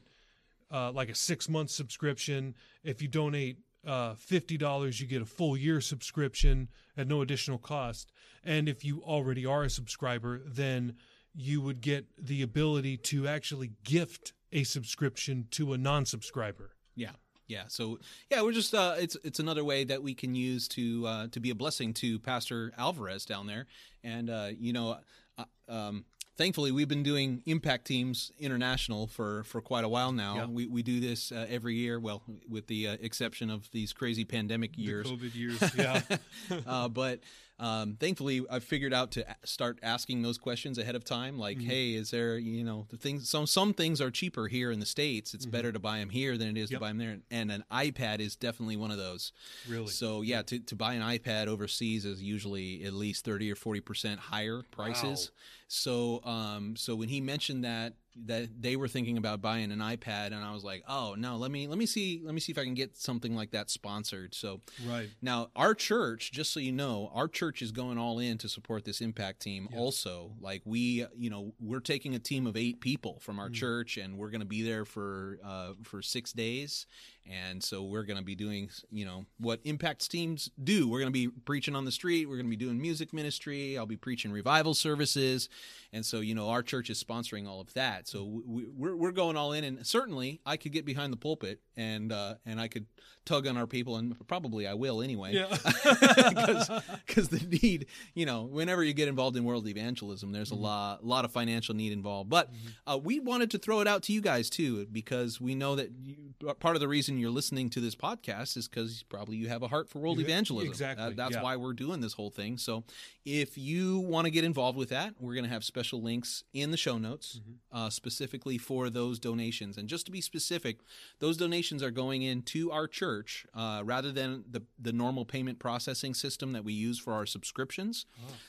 uh, 0.70 0.92
like 0.92 1.08
a 1.08 1.14
six 1.14 1.48
month 1.48 1.70
subscription. 1.70 2.54
If 2.84 3.02
you 3.02 3.08
donate 3.08 3.58
uh, 3.86 4.14
fifty 4.14 4.56
dollars, 4.56 5.00
you 5.00 5.06
get 5.06 5.22
a 5.22 5.26
full 5.26 5.56
year 5.56 5.80
subscription 5.80 6.68
at 6.96 7.08
no 7.08 7.22
additional 7.22 7.58
cost. 7.58 8.12
And 8.44 8.68
if 8.68 8.84
you 8.84 9.02
already 9.02 9.44
are 9.44 9.64
a 9.64 9.70
subscriber, 9.70 10.42
then 10.46 10.94
you 11.34 11.60
would 11.60 11.80
get 11.80 12.06
the 12.18 12.42
ability 12.42 12.96
to 12.96 13.28
actually 13.28 13.72
gift 13.84 14.32
a 14.52 14.64
subscription 14.64 15.46
to 15.52 15.72
a 15.72 15.78
non 15.78 16.04
subscriber. 16.04 16.72
Yeah. 16.96 17.12
Yeah. 17.50 17.64
So 17.68 17.98
yeah, 18.30 18.42
we're 18.42 18.52
just 18.52 18.74
uh, 18.74 18.94
it's 18.98 19.16
it's 19.24 19.40
another 19.40 19.64
way 19.64 19.84
that 19.84 20.02
we 20.02 20.14
can 20.14 20.34
use 20.34 20.68
to 20.68 21.06
uh, 21.06 21.26
to 21.32 21.40
be 21.40 21.50
a 21.50 21.54
blessing 21.54 21.92
to 21.94 22.18
Pastor 22.20 22.72
Alvarez 22.78 23.24
down 23.24 23.46
there, 23.46 23.66
and 24.04 24.30
uh, 24.30 24.48
you 24.58 24.72
know, 24.72 24.98
uh, 25.36 25.44
um, 25.68 26.04
thankfully 26.36 26.72
we've 26.72 26.88
been 26.88 27.02
doing 27.02 27.42
impact 27.44 27.86
teams 27.86 28.32
international 28.38 29.08
for 29.08 29.42
for 29.44 29.60
quite 29.60 29.84
a 29.84 29.88
while 29.88 30.12
now. 30.12 30.36
Yeah. 30.36 30.46
We 30.46 30.66
we 30.66 30.82
do 30.82 31.00
this 31.00 31.32
uh, 31.32 31.46
every 31.50 31.74
year, 31.74 31.98
well, 31.98 32.22
with 32.48 32.68
the 32.68 32.88
uh, 32.88 32.96
exception 33.00 33.50
of 33.50 33.70
these 33.72 33.92
crazy 33.92 34.24
pandemic 34.24 34.78
years. 34.78 35.06
COVID 35.06 35.34
years, 35.34 35.74
yeah. 35.76 36.00
uh, 36.66 36.88
but 36.88 37.20
um, 37.60 37.96
thankfully, 38.00 38.42
I've 38.50 38.64
figured 38.64 38.92
out 38.94 39.10
to 39.12 39.24
start 39.44 39.78
asking 39.82 40.22
those 40.22 40.38
questions 40.38 40.78
ahead 40.78 40.94
of 40.96 41.04
time. 41.04 41.38
Like, 41.38 41.58
Mm-hmm. 41.58 41.68
hey, 41.68 41.94
is 41.94 42.10
there 42.10 42.38
you 42.38 42.64
know 42.64 42.86
the 42.88 42.96
things? 42.96 43.28
Some 43.28 43.46
some 43.46 43.74
things 43.74 44.00
are 44.00 44.10
cheaper 44.10 44.48
here 44.48 44.70
in 44.72 44.80
the 44.80 44.86
states. 44.86 45.34
It's 45.34 45.46
better 45.46 45.70
to 45.70 45.78
buy 45.78 45.98
them 45.98 46.08
here 46.10 46.36
than 46.38 46.48
it 46.48 46.56
is 46.56 46.70
Mm-hmm. 46.70 46.72
Yep. 46.74 46.78
to 46.78 46.80
buy 46.80 46.88
them 46.88 46.98
there. 46.98 47.18
And 47.30 47.52
an 47.52 47.64
iPad 47.70 48.20
is 48.20 48.34
definitely 48.34 48.76
one 48.76 48.90
of 48.90 48.96
those. 48.98 49.32
Really? 49.68 49.88
So 49.88 50.22
yeah, 50.22 50.42
to, 50.42 50.58
to 50.58 50.74
buy 50.74 50.94
an 50.94 51.02
iPad 51.02 51.46
overseas 51.48 52.04
is 52.04 52.22
usually 52.22 52.82
at 52.84 52.94
least 52.94 53.24
thirty 53.24 53.50
or 53.52 53.54
forty 53.56 53.80
percent 53.80 54.18
higher 54.20 54.62
prices. 54.70 55.30
Wow. 55.30 55.36
So 55.68 56.20
um 56.24 56.76
so 56.76 56.96
when 56.96 57.08
he 57.10 57.20
mentioned 57.20 57.64
that 57.64 57.92
that 58.26 58.48
they 58.60 58.76
were 58.76 58.88
thinking 58.88 59.16
about 59.18 59.40
buying 59.40 59.72
an 59.72 59.78
iPad, 59.78 60.26
and 60.28 60.36
I 60.36 60.52
was 60.52 60.64
like, 60.64 60.82
oh 60.88 61.14
no, 61.16 61.36
let 61.36 61.50
me 61.50 61.66
let 61.66 61.78
me 61.78 61.86
see 61.86 62.20
let 62.24 62.34
me 62.34 62.40
see 62.40 62.52
if 62.52 62.58
I 62.58 62.64
can 62.64 62.74
get 62.74 62.96
something 62.96 63.34
like 63.34 63.50
that 63.52 63.70
sponsored. 63.70 64.34
So 64.34 64.60
Right. 64.86 65.08
now, 65.22 65.50
our 65.56 65.74
church, 65.74 66.32
just 66.32 66.52
so 66.52 66.60
you 66.60 66.72
know, 66.72 67.10
our 67.14 67.28
church 67.28 67.62
is 67.62 67.72
going 67.72 67.98
all 67.98 68.18
in 68.18 68.38
to 68.38 68.48
support 68.48 68.84
this 68.84 69.00
impact 69.00 69.40
team. 69.40 69.68
Also, 69.76 70.32
like 70.40 70.62
we, 70.64 71.06
you 71.16 71.30
know, 71.30 71.52
we're 71.60 71.80
taking 71.80 72.14
a 72.14 72.18
team 72.18 72.46
of 72.46 72.56
eight 72.56 72.80
people 72.80 73.18
from 73.20 73.38
our 73.38 73.48
church, 73.50 73.96
and 73.96 74.16
we're 74.18 74.30
going 74.30 74.40
to 74.40 74.46
be 74.46 74.62
there 74.62 74.84
for 74.84 75.38
uh, 75.44 75.72
for 75.82 76.02
six 76.02 76.32
days. 76.32 76.86
And 77.30 77.62
so 77.62 77.84
we're 77.84 78.02
going 78.02 78.16
to 78.18 78.24
be 78.24 78.34
doing, 78.34 78.70
you 78.90 79.04
know, 79.04 79.24
what 79.38 79.60
impact 79.64 80.10
teams 80.10 80.50
do. 80.64 80.88
We're 80.88 80.98
going 80.98 81.12
to 81.12 81.28
be 81.28 81.28
preaching 81.28 81.76
on 81.76 81.84
the 81.84 81.92
street. 81.92 82.26
We're 82.28 82.36
going 82.36 82.46
to 82.46 82.50
be 82.50 82.56
doing 82.56 82.80
music 82.80 83.12
ministry. 83.12 83.78
I'll 83.78 83.86
be 83.86 83.96
preaching 83.96 84.32
revival 84.32 84.74
services, 84.74 85.48
and 85.92 86.04
so 86.04 86.20
you 86.20 86.34
know, 86.34 86.48
our 86.48 86.62
church 86.62 86.90
is 86.90 87.02
sponsoring 87.02 87.46
all 87.46 87.60
of 87.60 87.72
that. 87.74 88.08
So 88.10 88.24
we, 88.24 88.66
we're 88.66 88.96
we're 88.96 89.12
going 89.12 89.36
all 89.36 89.52
in, 89.52 89.62
and 89.62 89.86
certainly 89.86 90.40
I 90.44 90.56
could 90.56 90.72
get 90.72 90.84
behind 90.84 91.12
the 91.12 91.16
pulpit 91.16 91.60
and 91.76 92.10
uh, 92.10 92.34
and 92.44 92.60
I 92.60 92.66
could 92.66 92.86
tug 93.30 93.46
on 93.46 93.56
our 93.56 93.66
people, 93.66 93.96
and 93.96 94.16
probably 94.28 94.66
I 94.66 94.74
will 94.74 95.00
anyway 95.02 95.34
Yeah. 95.34 95.46
because 97.06 97.28
the 97.28 97.40
need, 97.62 97.86
you 98.14 98.26
know, 98.26 98.44
whenever 98.44 98.82
you 98.84 98.92
get 98.92 99.08
involved 99.08 99.36
in 99.36 99.44
world 99.44 99.66
evangelism, 99.66 100.32
there's 100.32 100.50
a 100.50 100.54
lot, 100.54 101.04
lot 101.04 101.24
of 101.24 101.32
financial 101.32 101.74
need 101.74 101.92
involved. 101.92 102.28
But 102.30 102.50
uh, 102.86 102.98
we 103.02 103.20
wanted 103.20 103.50
to 103.52 103.58
throw 103.58 103.80
it 103.80 103.88
out 103.88 104.02
to 104.04 104.12
you 104.12 104.20
guys 104.20 104.50
too, 104.50 104.86
because 104.86 105.40
we 105.40 105.54
know 105.54 105.76
that 105.76 105.90
you, 106.02 106.16
part 106.60 106.76
of 106.76 106.80
the 106.80 106.88
reason 106.88 107.18
you're 107.18 107.30
listening 107.30 107.70
to 107.70 107.80
this 107.80 107.94
podcast 107.94 108.56
is 108.56 108.68
because 108.68 109.02
probably 109.08 109.36
you 109.36 109.48
have 109.48 109.62
a 109.62 109.68
heart 109.68 109.88
for 109.88 109.98
world 110.00 110.18
You- 110.18 110.24
evangelism. 110.24 110.68
exactly, 110.70 111.06
Uh, 111.06 111.10
that's 111.16 111.34
yeah. 111.36 111.42
why 111.42 111.56
we're 111.56 111.72
doing 111.72 112.00
this 112.00 112.12
whole 112.14 112.30
thing. 112.30 112.58
So 112.58 112.84
if 113.24 113.56
you 113.56 113.98
want 114.00 114.24
to 114.26 114.30
get 114.30 114.44
involved 114.44 114.76
with 114.78 114.88
that, 114.90 115.14
we're 115.20 115.34
going 115.34 115.44
to 115.44 115.50
have 115.50 115.64
special 115.64 116.02
links 116.02 116.44
in 116.52 116.70
the 116.70 116.76
show 116.76 116.98
notes 116.98 117.38
Mm-hmm. 117.40 117.76
uh, 117.76 117.90
specifically 117.90 118.58
for 118.58 118.90
those 118.90 119.18
donations. 119.18 119.76
And 119.78 119.88
just 119.88 120.04
to 120.06 120.12
be 120.12 120.20
specific, 120.20 120.78
those 121.20 121.36
donations 121.36 121.82
are 121.82 121.90
going 121.92 122.22
into 122.22 122.70
our 122.72 122.88
church 122.88 123.19
uh, 123.54 123.82
rather 123.84 124.12
than 124.12 124.44
the 124.50 124.62
the 124.78 124.92
normal 124.92 125.24
payment 125.24 125.58
processing 125.58 126.14
system 126.14 126.52
that 126.52 126.64
we 126.64 126.72
use 126.72 126.98
for 126.98 127.12
our 127.12 127.26
subscriptions. 127.26 128.06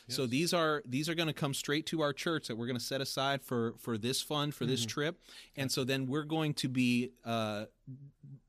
So 0.07 0.25
these 0.27 0.53
are 0.53 0.81
these 0.85 1.09
are 1.09 1.15
going 1.15 1.27
to 1.27 1.33
come 1.33 1.53
straight 1.53 1.85
to 1.87 2.01
our 2.01 2.13
church 2.13 2.47
that 2.47 2.57
we're 2.57 2.67
going 2.67 2.79
to 2.79 2.83
set 2.83 3.01
aside 3.01 3.41
for 3.41 3.73
for 3.77 3.97
this 3.97 4.21
fund 4.21 4.53
for 4.53 4.65
this 4.65 4.85
trip. 4.85 5.19
And 5.55 5.71
so 5.71 5.83
then 5.83 6.07
we're 6.07 6.23
going 6.23 6.53
to 6.55 6.67
be 6.69 7.11
uh, 7.25 7.65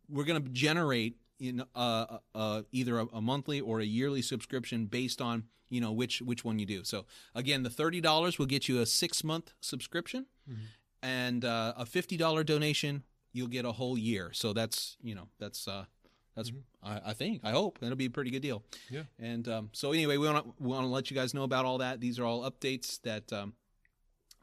we're 0.09 0.25
going 0.25 0.43
to 0.43 0.49
generate 0.50 1.17
in 1.38 1.64
uh, 1.75 2.19
uh, 2.35 2.62
either 2.71 3.00
a, 3.00 3.07
a 3.14 3.21
monthly 3.21 3.61
or 3.61 3.81
a 3.81 3.85
yearly 3.85 4.23
subscription 4.23 4.87
based 4.87 5.21
on 5.21 5.45
you 5.71 5.81
know 5.81 5.91
which 5.91 6.23
which 6.23 6.45
one 6.45 6.59
you 6.59 6.67
do. 6.67 6.85
So 6.85 7.07
again, 7.35 7.62
the 7.62 7.71
thirty 7.71 8.00
dollars 8.00 8.38
will 8.38 8.47
get 8.47 8.69
you 8.69 8.81
a 8.81 8.87
six 8.87 9.25
month 9.25 9.52
subscription, 9.61 10.26
and 11.02 11.45
uh, 11.45 11.75
a 11.76 11.87
fifty 11.87 12.17
dollar 12.17 12.45
donation 12.45 13.02
you'll 13.33 13.49
get 13.49 13.64
a 13.64 13.73
whole 13.73 13.97
year. 13.99 14.31
So 14.33 14.52
that's 14.52 14.97
you 15.02 15.14
know 15.14 15.29
that's 15.38 15.67
That's 16.37 16.51
I, 16.83 17.01
I 17.07 17.12
think 17.12 17.41
I 17.45 17.51
hope 17.51 17.79
it'll 17.83 17.97
be 17.97 18.07
a 18.07 18.11
pretty 18.11 18.31
good 18.31 18.43
deal. 18.43 18.62
Yeah. 18.91 19.03
And 19.19 19.47
um, 19.49 19.71
so 19.73 19.93
anyway, 19.93 20.17
we 20.17 20.27
want 20.27 20.45
to 20.45 20.62
want 20.62 20.85
to 20.85 20.89
let 20.89 21.11
you 21.11 21.17
guys 21.17 21.35
know 21.35 21.43
about 21.43 21.65
all 21.65 21.79
that. 21.79 22.01
These 22.01 22.19
are 22.19 22.25
all 22.25 22.51
updates 22.51 23.01
that. 23.03 23.33
Um, 23.33 23.55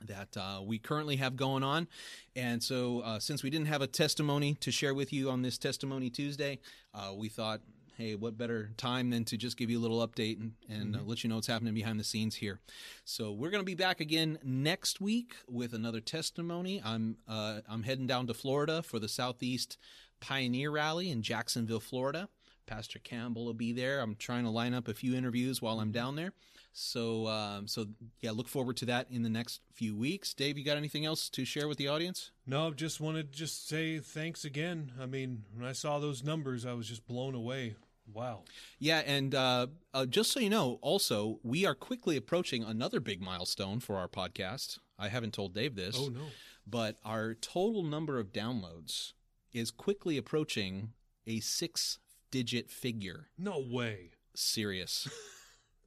that 0.06 0.38
uh, 0.38 0.62
we 0.64 0.80
currently 0.80 1.18
have 1.18 1.36
going 1.36 1.62
on. 1.62 1.88
And 2.36 2.64
so, 2.64 3.02
uh, 3.02 3.20
since 3.20 3.44
we 3.44 3.50
didn't 3.50 3.68
have 3.68 3.82
a 3.82 3.88
testimony 3.88 4.56
to 4.62 4.72
share 4.72 4.94
with 4.94 5.12
you 5.12 5.30
on 5.30 5.42
this 5.42 5.58
Testimony 5.58 6.10
Tuesday, 6.10 6.60
uh, 6.94 7.14
we 7.14 7.28
thought, 7.28 7.60
hey, 7.98 8.16
what 8.16 8.38
better 8.38 8.72
time 8.78 9.10
than 9.10 9.26
to 9.26 9.36
just 9.36 9.58
give 9.58 9.70
you 9.70 9.78
a 9.78 9.82
little 9.82 10.08
update 10.08 10.40
and, 10.40 10.54
and 10.70 10.96
uh, 10.96 11.00
let 11.04 11.22
you 11.22 11.30
know 11.30 11.36
what's 11.36 11.48
happening 11.48 11.74
behind 11.74 12.00
the 12.00 12.06
scenes 12.06 12.36
here. 12.36 12.62
So, 13.04 13.34
we're 13.34 13.50
going 13.50 13.62
to 13.62 13.66
be 13.66 13.76
back 13.76 14.00
again 14.00 14.40
next 14.42 15.02
week 15.02 15.36
with 15.50 15.74
another 15.74 16.00
testimony. 16.00 16.82
I'm 16.84 17.18
uh, 17.28 17.60
I'm 17.68 17.84
heading 17.84 18.08
down 18.08 18.28
to 18.28 18.34
Florida 18.34 18.82
for 18.82 19.00
the 19.00 19.10
Southeast 19.10 19.78
Pioneer 20.20 20.72
Rally 20.72 21.10
in 21.12 21.22
Jacksonville, 21.22 21.80
Florida. 21.80 22.30
Pastor 22.66 23.00
Campbell 23.00 23.46
will 23.46 23.54
be 23.56 23.72
there. 23.74 24.00
I'm 24.00 24.16
trying 24.16 24.44
to 24.44 24.50
line 24.52 24.74
up 24.76 24.88
a 24.88 24.94
few 24.94 25.16
interviews 25.16 25.60
while 25.62 25.80
I'm 25.80 25.92
down 25.92 26.16
there. 26.16 26.34
So, 26.72 27.26
um, 27.28 27.68
so 27.68 27.88
yeah, 28.22 28.30
look 28.32 28.48
forward 28.48 28.78
to 28.78 28.86
that 28.86 29.08
in 29.10 29.24
the 29.24 29.30
next 29.30 29.62
few 29.74 29.96
weeks. 29.96 30.36
Dave, 30.36 30.56
you 30.58 30.64
got 30.64 30.78
anything 30.78 31.04
else 31.04 31.30
to 31.32 31.46
share 31.46 31.68
with 31.68 31.80
the 31.80 31.88
audience? 31.88 32.30
No, 32.46 32.72
just 32.72 33.02
wanted 33.02 33.32
to 33.34 33.38
just 33.40 33.68
say 33.68 33.98
thanks 34.00 34.46
again. 34.46 34.92
I 35.02 35.08
mean, 35.08 35.46
when 35.56 35.66
I 35.68 35.72
saw 35.72 35.98
those 35.98 36.24
numbers, 36.24 36.64
I 36.66 36.74
was 36.74 36.88
just 36.88 37.08
blown 37.08 37.34
away. 37.34 37.76
Wow. 38.14 38.44
Yeah, 38.78 39.00
and 39.06 39.34
uh, 39.34 39.68
uh, 39.94 40.06
just 40.06 40.32
so 40.32 40.40
you 40.40 40.50
know, 40.50 40.78
also 40.82 41.40
we 41.44 41.66
are 41.66 41.76
quickly 41.76 42.18
approaching 42.18 42.64
another 42.64 43.00
big 43.00 43.20
milestone 43.22 43.80
for 43.80 43.98
our 43.98 44.08
podcast. 44.08 44.78
I 44.98 45.10
haven't 45.10 45.34
told 45.34 45.54
Dave 45.56 45.76
this, 45.76 45.96
Oh 46.00 46.10
no. 46.10 46.22
but 46.68 46.98
our 47.04 47.34
total 47.34 47.84
number 47.84 48.20
of 48.20 48.32
downloads 48.32 49.14
is 49.54 49.72
quickly 49.72 50.18
approaching 50.18 50.94
a 51.28 51.40
six-digit 51.40 52.70
figure. 52.70 53.28
No 53.38 53.60
way. 53.60 54.12
serious. 54.36 55.08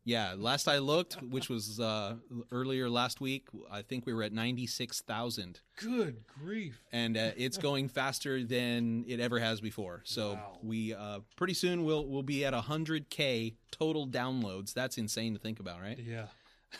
yeah, 0.04 0.34
last 0.36 0.66
I 0.68 0.78
looked, 0.78 1.22
which 1.22 1.48
was 1.48 1.78
uh, 1.80 2.16
earlier 2.50 2.90
last 2.90 3.20
week, 3.20 3.46
I 3.70 3.82
think 3.82 4.04
we 4.04 4.12
were 4.12 4.22
at 4.24 4.32
96,000. 4.32 5.60
Good 5.80 6.24
grief. 6.26 6.82
And 6.92 7.16
uh, 7.16 7.30
it's 7.36 7.56
going 7.68 7.88
faster 7.88 8.42
than 8.44 9.04
it 9.06 9.20
ever 9.20 9.38
has 9.38 9.60
before. 9.60 10.02
So 10.04 10.34
Wow. 10.34 10.58
we 10.62 10.92
uh, 10.94 11.20
pretty 11.36 11.54
soon 11.54 11.84
we'll 11.84 12.06
we'll 12.06 12.22
be 12.24 12.44
at 12.44 12.52
100k 12.52 13.54
total 13.70 14.06
downloads. 14.08 14.74
That's 14.74 14.98
insane 14.98 15.34
to 15.34 15.38
think 15.40 15.60
about, 15.60 15.80
right? 15.80 15.98
Yeah. 15.98 16.26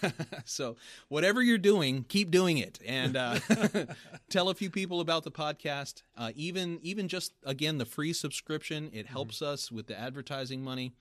so 0.44 0.76
whatever 1.08 1.42
you're 1.42 1.58
doing, 1.58 2.04
keep 2.08 2.30
doing 2.30 2.58
it, 2.58 2.78
and 2.86 3.16
uh, 3.16 3.38
tell 4.30 4.48
a 4.48 4.54
few 4.54 4.70
people 4.70 5.00
about 5.00 5.24
the 5.24 5.30
podcast. 5.30 6.02
Uh, 6.16 6.32
even 6.34 6.78
even 6.82 7.08
just 7.08 7.32
again 7.44 7.78
the 7.78 7.84
free 7.84 8.12
subscription, 8.12 8.90
it 8.92 9.06
helps 9.06 9.42
us 9.42 9.70
with 9.70 9.86
the 9.86 9.98
advertising 9.98 10.62
money. 10.62 10.92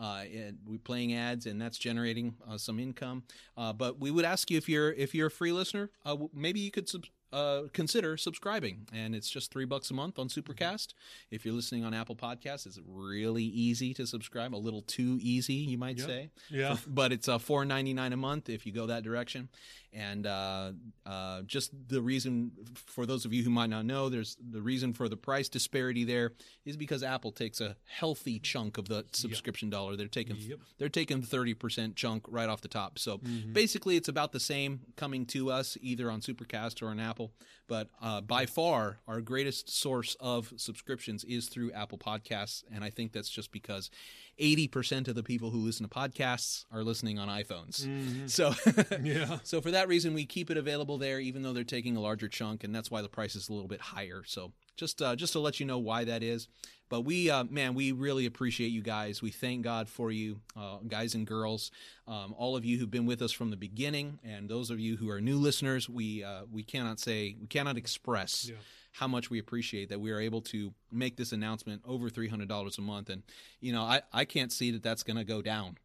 Uh, 0.00 0.22
and 0.32 0.58
we're 0.64 0.78
playing 0.78 1.12
ads, 1.12 1.44
and 1.44 1.60
that's 1.60 1.76
generating 1.76 2.36
uh, 2.48 2.56
some 2.56 2.78
income. 2.78 3.24
Uh, 3.56 3.72
but 3.72 3.98
we 3.98 4.12
would 4.12 4.24
ask 4.24 4.48
you 4.48 4.56
if 4.56 4.68
you're 4.68 4.92
if 4.92 5.12
you're 5.12 5.26
a 5.26 5.30
free 5.30 5.50
listener, 5.50 5.90
uh, 6.06 6.16
maybe 6.32 6.60
you 6.60 6.70
could 6.70 6.88
sub- 6.88 7.06
uh, 7.32 7.62
consider 7.72 8.16
subscribing, 8.16 8.86
and 8.92 9.14
it's 9.14 9.28
just 9.28 9.52
three 9.52 9.64
bucks 9.64 9.90
a 9.90 9.94
month 9.94 10.18
on 10.18 10.28
Supercast. 10.28 10.94
If 11.30 11.44
you're 11.44 11.54
listening 11.54 11.84
on 11.84 11.92
Apple 11.94 12.16
Podcasts, 12.16 12.66
it's 12.66 12.78
really 12.86 13.44
easy 13.44 13.92
to 13.94 14.06
subscribe. 14.06 14.54
A 14.54 14.56
little 14.56 14.82
too 14.82 15.18
easy, 15.20 15.54
you 15.54 15.76
might 15.78 15.98
Yep. 15.98 16.06
say 16.06 16.30
Yeah. 16.50 16.76
but 16.86 17.12
it's 17.12 17.28
uh, 17.28 17.38
four 17.38 17.64
ninety 17.64 17.92
nine 17.92 18.12
a 18.12 18.16
month 18.16 18.48
if 18.48 18.64
you 18.66 18.72
go 18.72 18.86
that 18.86 19.02
direction. 19.02 19.48
And 19.90 20.26
uh, 20.26 20.72
uh, 21.06 21.42
just 21.42 21.70
the 21.88 22.02
reason 22.02 22.52
for 22.74 23.06
those 23.06 23.24
of 23.24 23.32
you 23.32 23.42
who 23.42 23.48
might 23.48 23.70
not 23.70 23.86
know, 23.86 24.10
there's 24.10 24.36
the 24.38 24.60
reason 24.60 24.92
for 24.92 25.08
the 25.08 25.16
price 25.16 25.48
disparity 25.48 26.04
there 26.04 26.32
is 26.66 26.76
because 26.76 27.02
Apple 27.02 27.32
takes 27.32 27.58
a 27.62 27.74
healthy 27.86 28.38
chunk 28.38 28.76
of 28.76 28.88
the 28.88 29.06
subscription 29.12 29.70
dollar. 29.70 29.96
They're 29.96 30.06
taking 30.06 30.36
Yep. 30.36 30.58
they're 30.78 30.88
taking 30.90 31.22
thirty 31.22 31.54
percent 31.54 31.96
chunk 31.96 32.24
right 32.28 32.48
off 32.50 32.60
the 32.60 32.68
top. 32.68 32.98
So 32.98 33.18
Mm-hmm. 33.18 33.52
basically, 33.54 33.96
it's 33.96 34.08
about 34.08 34.32
the 34.32 34.40
same 34.40 34.80
coming 34.96 35.24
to 35.26 35.50
us 35.50 35.76
either 35.80 36.10
on 36.10 36.20
Supercast 36.20 36.82
or 36.82 36.88
on 36.88 37.00
Apple. 37.00 37.17
But 37.66 37.88
uh, 38.00 38.22
by 38.22 38.46
far, 38.46 39.00
our 39.06 39.20
greatest 39.20 39.68
source 39.68 40.16
of 40.20 40.52
subscriptions 40.56 41.22
is 41.24 41.48
through 41.48 41.72
Apple 41.72 41.98
Podcasts, 41.98 42.62
and 42.72 42.82
I 42.82 42.88
think 42.90 43.12
that's 43.12 43.28
just 43.28 43.52
because 43.52 43.90
eighty 44.38 44.66
percent 44.68 45.06
of 45.08 45.14
the 45.14 45.22
people 45.22 45.50
who 45.50 45.58
listen 45.58 45.86
to 45.86 45.94
podcasts 45.94 46.64
are 46.72 46.82
listening 46.82 47.18
on 47.18 47.28
iPhones. 47.28 47.86
So. 48.30 48.54
Yeah. 49.02 49.38
So 49.42 49.60
for 49.60 49.70
that 49.70 49.88
reason, 49.88 50.12
we 50.14 50.24
keep 50.26 50.50
it 50.50 50.56
available 50.56 50.98
there, 50.98 51.18
even 51.20 51.42
though 51.42 51.52
they're 51.52 51.64
taking 51.64 51.96
a 51.96 52.00
larger 52.00 52.28
chunk, 52.28 52.64
and 52.64 52.74
that's 52.74 52.90
why 52.90 53.00
the 53.02 53.08
price 53.08 53.34
is 53.36 53.48
a 53.48 53.52
little 53.52 53.68
bit 53.68 53.80
higher. 53.80 54.22
So 54.26 54.52
just 54.76 55.00
uh, 55.02 55.14
just 55.16 55.32
to 55.34 55.38
let 55.40 55.60
you 55.60 55.66
know 55.66 55.78
why 55.78 56.04
that 56.04 56.22
is. 56.22 56.48
But 56.88 57.02
we, 57.02 57.28
uh, 57.30 57.44
man, 57.44 57.74
we 57.74 57.92
really 57.92 58.24
appreciate 58.26 58.68
you 58.68 58.80
guys. 58.82 59.20
We 59.20 59.30
thank 59.30 59.62
God 59.62 59.88
for 59.88 60.10
you, 60.10 60.40
uh, 60.56 60.78
guys 60.88 61.14
and 61.14 61.26
girls, 61.26 61.70
um, 62.06 62.34
all 62.38 62.56
of 62.56 62.64
you 62.64 62.78
who've 62.78 62.90
been 62.90 63.04
with 63.06 63.20
us 63.22 63.30
from 63.32 63.50
the 63.50 63.56
beginning, 63.56 64.18
and 64.24 64.48
those 64.48 64.70
of 64.70 64.80
you 64.80 64.96
who 64.96 65.10
are 65.10 65.20
new 65.20 65.36
listeners. 65.38 65.88
We 65.88 66.24
uh, 66.24 66.42
we 66.50 66.62
cannot 66.62 66.98
say 66.98 67.36
we 67.40 67.46
cannot 67.46 67.76
express 67.76 68.46
Yeah. 68.48 68.56
how 68.92 69.06
much 69.08 69.28
we 69.30 69.38
appreciate 69.38 69.90
that 69.90 70.00
we 70.00 70.10
are 70.12 70.20
able 70.20 70.40
to 70.42 70.72
make 70.90 71.16
this 71.16 71.32
announcement 71.32 71.82
over 71.86 72.08
three 72.08 72.28
hundred 72.28 72.48
dollars 72.48 72.78
a 72.78 72.82
month, 72.82 73.10
and 73.10 73.22
you 73.60 73.72
know 73.72 73.82
I 73.82 74.00
I 74.12 74.24
can't 74.24 74.50
see 74.52 74.70
that 74.70 74.82
that's 74.82 75.02
going 75.02 75.18
to 75.18 75.24
go 75.24 75.42
down. 75.42 75.76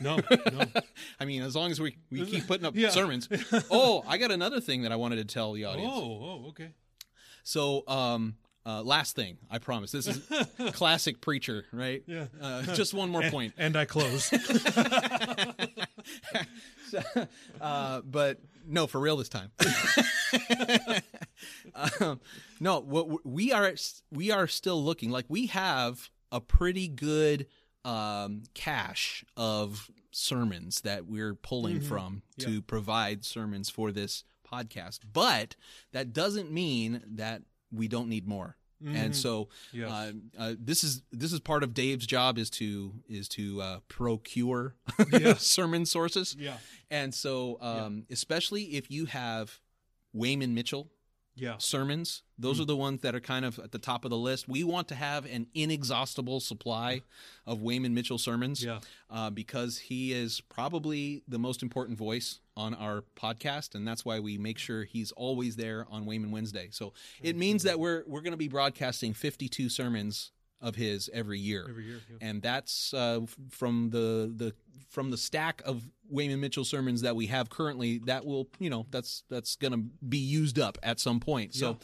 No. 0.00 0.18
No. 0.52 0.66
I 1.18 1.24
mean, 1.24 1.42
as 1.42 1.56
long 1.56 1.70
as 1.72 1.80
we, 1.80 1.96
we 2.10 2.24
keep 2.26 2.46
putting 2.46 2.64
up 2.66 2.76
Yeah. 2.76 2.90
sermons. 2.90 3.28
Oh, 3.70 4.04
I 4.06 4.18
got 4.18 4.30
another 4.30 4.60
thing 4.60 4.82
that 4.82 4.92
I 4.92 4.96
wanted 4.96 5.16
to 5.16 5.24
tell 5.24 5.52
the 5.52 5.64
audience. 5.64 5.90
oh. 5.92 6.42
Oh. 6.44 6.48
Okay. 6.50 6.68
So, 7.42 7.82
um, 7.88 8.36
uh, 8.66 8.82
last 8.82 9.14
thing, 9.16 9.38
I 9.50 9.58
promise. 9.58 9.92
This 9.92 10.06
is 10.06 10.20
classic 10.72 11.20
preacher, 11.20 11.66
right? 11.72 12.02
Yeah. 12.06 12.26
Uh, 12.40 12.62
just 12.74 12.94
one 12.94 13.10
more 13.10 13.22
point. 13.30 13.54
And 13.58 13.76
I 13.76 13.84
close. 13.84 14.32
So, 16.90 17.00
uh, 17.60 18.02
but 18.02 18.38
no, 18.66 18.86
for 18.86 19.00
real 19.00 19.16
this 19.16 19.28
time. 19.28 19.50
um, 22.00 22.20
no, 22.60 22.80
what 22.80 23.26
we 23.26 23.52
are 23.52 23.72
we 24.12 24.30
are 24.30 24.46
still 24.46 24.82
looking 24.82 25.10
like 25.10 25.24
we 25.28 25.46
have 25.46 26.10
a 26.30 26.40
pretty 26.40 26.86
good 26.86 27.46
um, 27.84 28.42
cache 28.54 29.24
of 29.36 29.90
sermons 30.12 30.82
that 30.82 31.06
we're 31.06 31.34
pulling 31.34 31.80
from 31.80 32.22
to 32.38 32.62
provide 32.62 33.24
sermons 33.24 33.70
for 33.70 33.90
this 33.90 34.22
podcast, 34.48 35.00
but 35.12 35.56
that 35.92 36.12
doesn't 36.12 36.52
mean 36.52 37.02
that 37.06 37.42
we 37.74 37.88
don't 37.88 38.08
need 38.08 38.26
more. 38.26 38.56
And 38.86 39.16
so, 39.16 39.48
Yes. 39.72 39.90
uh, 39.90 40.12
uh, 40.38 40.54
this 40.60 40.84
is 40.84 41.02
this 41.10 41.32
is 41.32 41.40
part 41.40 41.62
of 41.62 41.72
Dave's 41.72 42.06
job 42.06 42.36
is 42.36 42.50
to 42.50 42.92
is 43.08 43.28
to 43.30 43.62
uh, 43.62 43.78
procure 43.88 44.74
Yeah. 45.10 45.34
sermon 45.38 45.86
sources. 45.86 46.36
yeah. 46.38 46.58
And 46.90 47.14
so, 47.14 47.56
um, 47.62 48.04
especially 48.10 48.74
if 48.76 48.90
you 48.90 49.06
have 49.06 49.58
Wayman 50.12 50.54
Mitchell 50.54 50.90
Yeah. 51.36 51.56
sermons, 51.58 52.22
those 52.38 52.60
are 52.60 52.64
the 52.64 52.76
ones 52.76 53.00
that 53.02 53.14
are 53.14 53.20
kind 53.20 53.44
of 53.44 53.58
at 53.58 53.72
the 53.72 53.78
top 53.78 54.04
of 54.04 54.10
the 54.10 54.16
list. 54.16 54.48
We 54.48 54.62
want 54.64 54.88
to 54.88 54.94
have 54.94 55.24
an 55.26 55.46
inexhaustible 55.54 56.40
supply 56.40 57.02
of 57.46 57.60
Wayman 57.60 57.92
Mitchell 57.94 58.18
sermons 58.18 58.62
Yeah. 58.62 58.80
uh, 59.10 59.30
because 59.30 59.78
he 59.78 60.12
is 60.12 60.40
probably 60.42 61.22
the 61.26 61.38
most 61.38 61.62
important 61.62 61.98
voice 61.98 62.40
on 62.56 62.72
our 62.74 63.02
podcast, 63.16 63.74
and 63.74 63.86
that's 63.86 64.04
why 64.04 64.20
we 64.20 64.38
make 64.38 64.58
sure 64.58 64.84
he's 64.84 65.10
always 65.12 65.56
there 65.56 65.86
on 65.90 66.06
Wayman 66.06 66.30
Wednesday. 66.30 66.68
So 66.70 66.92
it 67.22 67.36
means 67.36 67.64
that 67.64 67.80
we're 67.80 68.04
we're 68.06 68.20
going 68.22 68.32
to 68.32 68.36
be 68.36 68.48
broadcasting 68.48 69.12
52 69.12 69.68
sermons 69.68 70.30
of 70.64 70.74
his 70.74 71.08
every 71.12 71.38
year 71.38 71.66
Every 71.68 71.84
year. 71.84 72.00
Yeah. 72.10 72.28
and 72.28 72.42
that's 72.42 72.92
uh, 72.94 73.20
from 73.50 73.90
the 73.90 74.32
the 74.34 74.54
from 74.90 75.10
the 75.10 75.16
stack 75.18 75.62
of 75.64 75.88
Wayman 76.08 76.40
Mitchell 76.40 76.64
sermons 76.64 77.02
that 77.02 77.14
we 77.16 77.26
have 77.26 77.50
currently. 77.50 77.98
That 78.06 78.24
will 78.24 78.48
you 78.58 78.70
know 78.70 78.86
that's 78.90 79.22
that's 79.28 79.56
going 79.56 79.72
to 79.72 79.84
be 80.08 80.18
used 80.18 80.58
up 80.58 80.78
at 80.82 80.98
some 81.00 81.20
point. 81.20 81.54
So. 81.54 81.70
Yeah. 81.70 81.76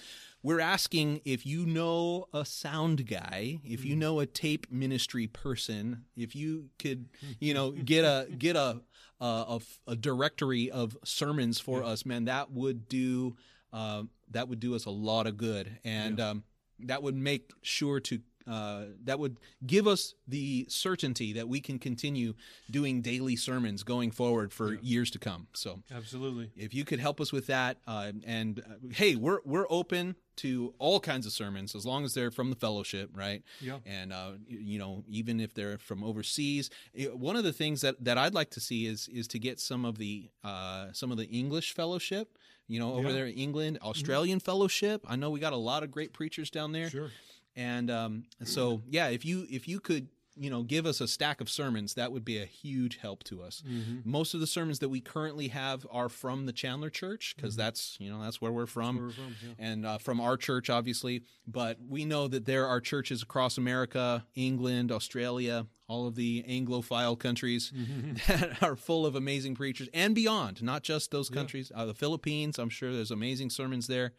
We're 0.43 0.61
asking 0.61 1.21
if 1.27 1.45
you 1.45 1.67
know 1.67 2.27
a 2.33 2.47
sound 2.47 3.07
guy, 3.07 3.61
if 3.63 3.85
you 3.85 3.95
know 3.95 4.21
a 4.21 4.25
tape 4.27 4.73
ministry 4.73 5.27
person, 5.27 6.07
if 6.17 6.35
you 6.35 6.71
could, 6.79 7.11
you 7.41 7.53
know, 7.53 7.73
get 7.73 8.07
a 8.07 8.27
get 8.39 8.57
a 8.57 8.81
a 9.21 9.97
directory 9.97 10.71
of 10.71 10.97
sermons 11.05 11.61
for 11.61 11.85
us, 11.85 12.07
man, 12.07 12.25
that 12.25 12.51
would 12.53 12.89
do 12.89 13.37
um, 13.75 14.09
that 14.31 14.49
would 14.49 14.61
do 14.61 14.75
us 14.75 14.87
a 14.87 14.91
lot 14.91 15.27
of 15.27 15.37
good, 15.37 15.79
and 15.85 16.19
um, 16.21 16.45
that 16.81 17.03
would 17.03 17.17
make 17.17 17.51
sure 17.63 18.01
to 18.01 18.21
uh, 18.51 18.85
that 19.05 19.19
would 19.19 19.39
give 19.67 19.87
us 19.87 20.15
the 20.27 20.67
certainty 20.69 21.33
that 21.35 21.49
we 21.49 21.61
can 21.61 21.79
continue 21.79 22.35
doing 22.71 23.01
daily 23.03 23.37
sermons 23.37 23.83
going 23.85 24.11
forward 24.11 24.53
for 24.53 24.75
years 24.83 25.11
to 25.13 25.19
come. 25.19 25.47
So 25.55 25.83
Absolutely. 25.91 26.51
if 26.57 26.75
you 26.75 26.85
could 26.85 27.01
help 27.01 27.21
us 27.21 27.33
with 27.33 27.47
that, 27.47 27.79
uh, 27.87 28.13
and 28.25 28.59
uh, 28.61 28.89
hey, 28.93 29.15
we're 29.17 29.39
we're 29.45 29.67
open 29.71 30.17
to 30.37 30.73
all 30.79 31.01
kinds 31.01 31.27
of 31.27 31.33
sermons 31.33 31.75
as 31.75 31.85
long 31.85 32.05
as 32.05 32.15
they're 32.15 32.31
from 32.31 32.49
the 32.51 32.57
fellowship, 32.57 33.11
right? 33.15 33.43
Yeah. 33.61 33.79
And 33.85 34.13
uh, 34.13 34.33
you 34.49 34.79
know, 34.79 35.05
even 35.07 35.39
if 35.41 35.53
they're 35.55 35.79
from 35.79 36.03
overseas, 36.03 36.71
one 37.13 37.37
of 37.37 37.45
the 37.45 37.53
things 37.53 37.83
that 37.83 38.03
that 38.05 38.19
I'd 38.19 38.35
like 38.35 38.51
to 38.51 38.61
see 38.61 38.87
is 38.87 39.09
is 39.09 39.29
to 39.29 39.39
get 39.39 39.61
some 39.61 39.85
of 39.85 39.99
the 39.99 40.31
uh, 40.43 40.89
some 40.93 41.11
of 41.13 41.19
the 41.19 41.27
English 41.27 41.75
fellowship. 41.75 42.37
You 42.69 42.79
know, 42.79 42.95
over 42.95 43.09
Yeah. 43.09 43.15
there 43.15 43.27
in 43.27 43.35
England, 43.35 43.79
Australian 43.83 44.39
fellowship. 44.39 45.05
I 45.09 45.17
know 45.17 45.31
we 45.31 45.41
got 45.41 45.53
a 45.53 45.57
lot 45.57 45.83
of 45.83 45.91
great 45.91 46.13
preachers 46.13 46.51
down 46.51 46.71
there 46.71 46.89
Sure. 46.89 47.11
And 47.57 47.91
um, 47.91 48.25
so, 48.45 48.83
yeah, 48.89 49.09
if 49.09 49.25
you 49.25 49.47
if 49.51 49.67
you 49.67 49.81
could, 49.81 50.09
you 50.37 50.49
know, 50.49 50.63
give 50.63 50.87
us 50.87 51.01
a 51.01 51.09
stack 51.09 51.41
of 51.41 51.51
sermons, 51.51 51.95
that 51.95 52.13
would 52.13 52.25
be 52.25 52.39
a 52.39 52.47
huge 52.47 52.99
help 52.99 53.25
to 53.25 53.43
us. 53.43 53.63
Most 54.05 54.35
of 54.35 54.41
the 54.41 54.47
sermons 54.47 54.79
that 54.79 54.89
we 54.89 55.01
currently 55.01 55.49
have 55.49 55.87
are 55.91 56.09
from 56.09 56.47
the 56.47 56.53
Chandler 56.53 56.91
Church 56.91 57.35
because 57.37 57.57
that's 57.57 57.97
you 58.01 58.11
know 58.11 58.23
that's 58.23 58.41
where 58.41 58.53
we're 58.53 58.67
from, 58.67 58.97
where 58.97 59.07
we're 59.07 59.13
from, 59.13 59.35
yeah. 59.45 59.55
and 59.59 59.87
uh, 59.87 59.99
from 59.99 60.21
our 60.21 60.37
church, 60.37 60.71
obviously. 60.71 61.23
But 61.47 61.79
we 61.87 62.05
know 62.05 62.29
that 62.29 62.47
there 62.47 62.67
are 62.67 62.81
churches 62.81 63.23
across 63.23 63.59
America, 63.59 64.25
England, 64.35 64.93
Australia, 64.93 65.67
all 65.91 66.07
of 66.07 66.15
the 66.15 66.45
Anglophile 66.49 67.19
countries 67.19 67.73
that 68.29 68.63
are 68.63 68.77
full 68.77 69.05
of 69.05 69.17
amazing 69.17 69.57
preachers 69.57 69.89
and 69.93 70.15
beyond. 70.15 70.63
Not 70.63 70.85
just 70.85 71.11
those 71.11 71.29
countries. 71.29 71.73
Uh, 71.75 71.85
the 71.85 71.95
Philippines, 71.95 72.61
I'm 72.61 72.71
sure 72.71 72.93
there's 72.93 73.11
amazing 73.11 73.51
sermons 73.51 73.89
there. 73.89 74.13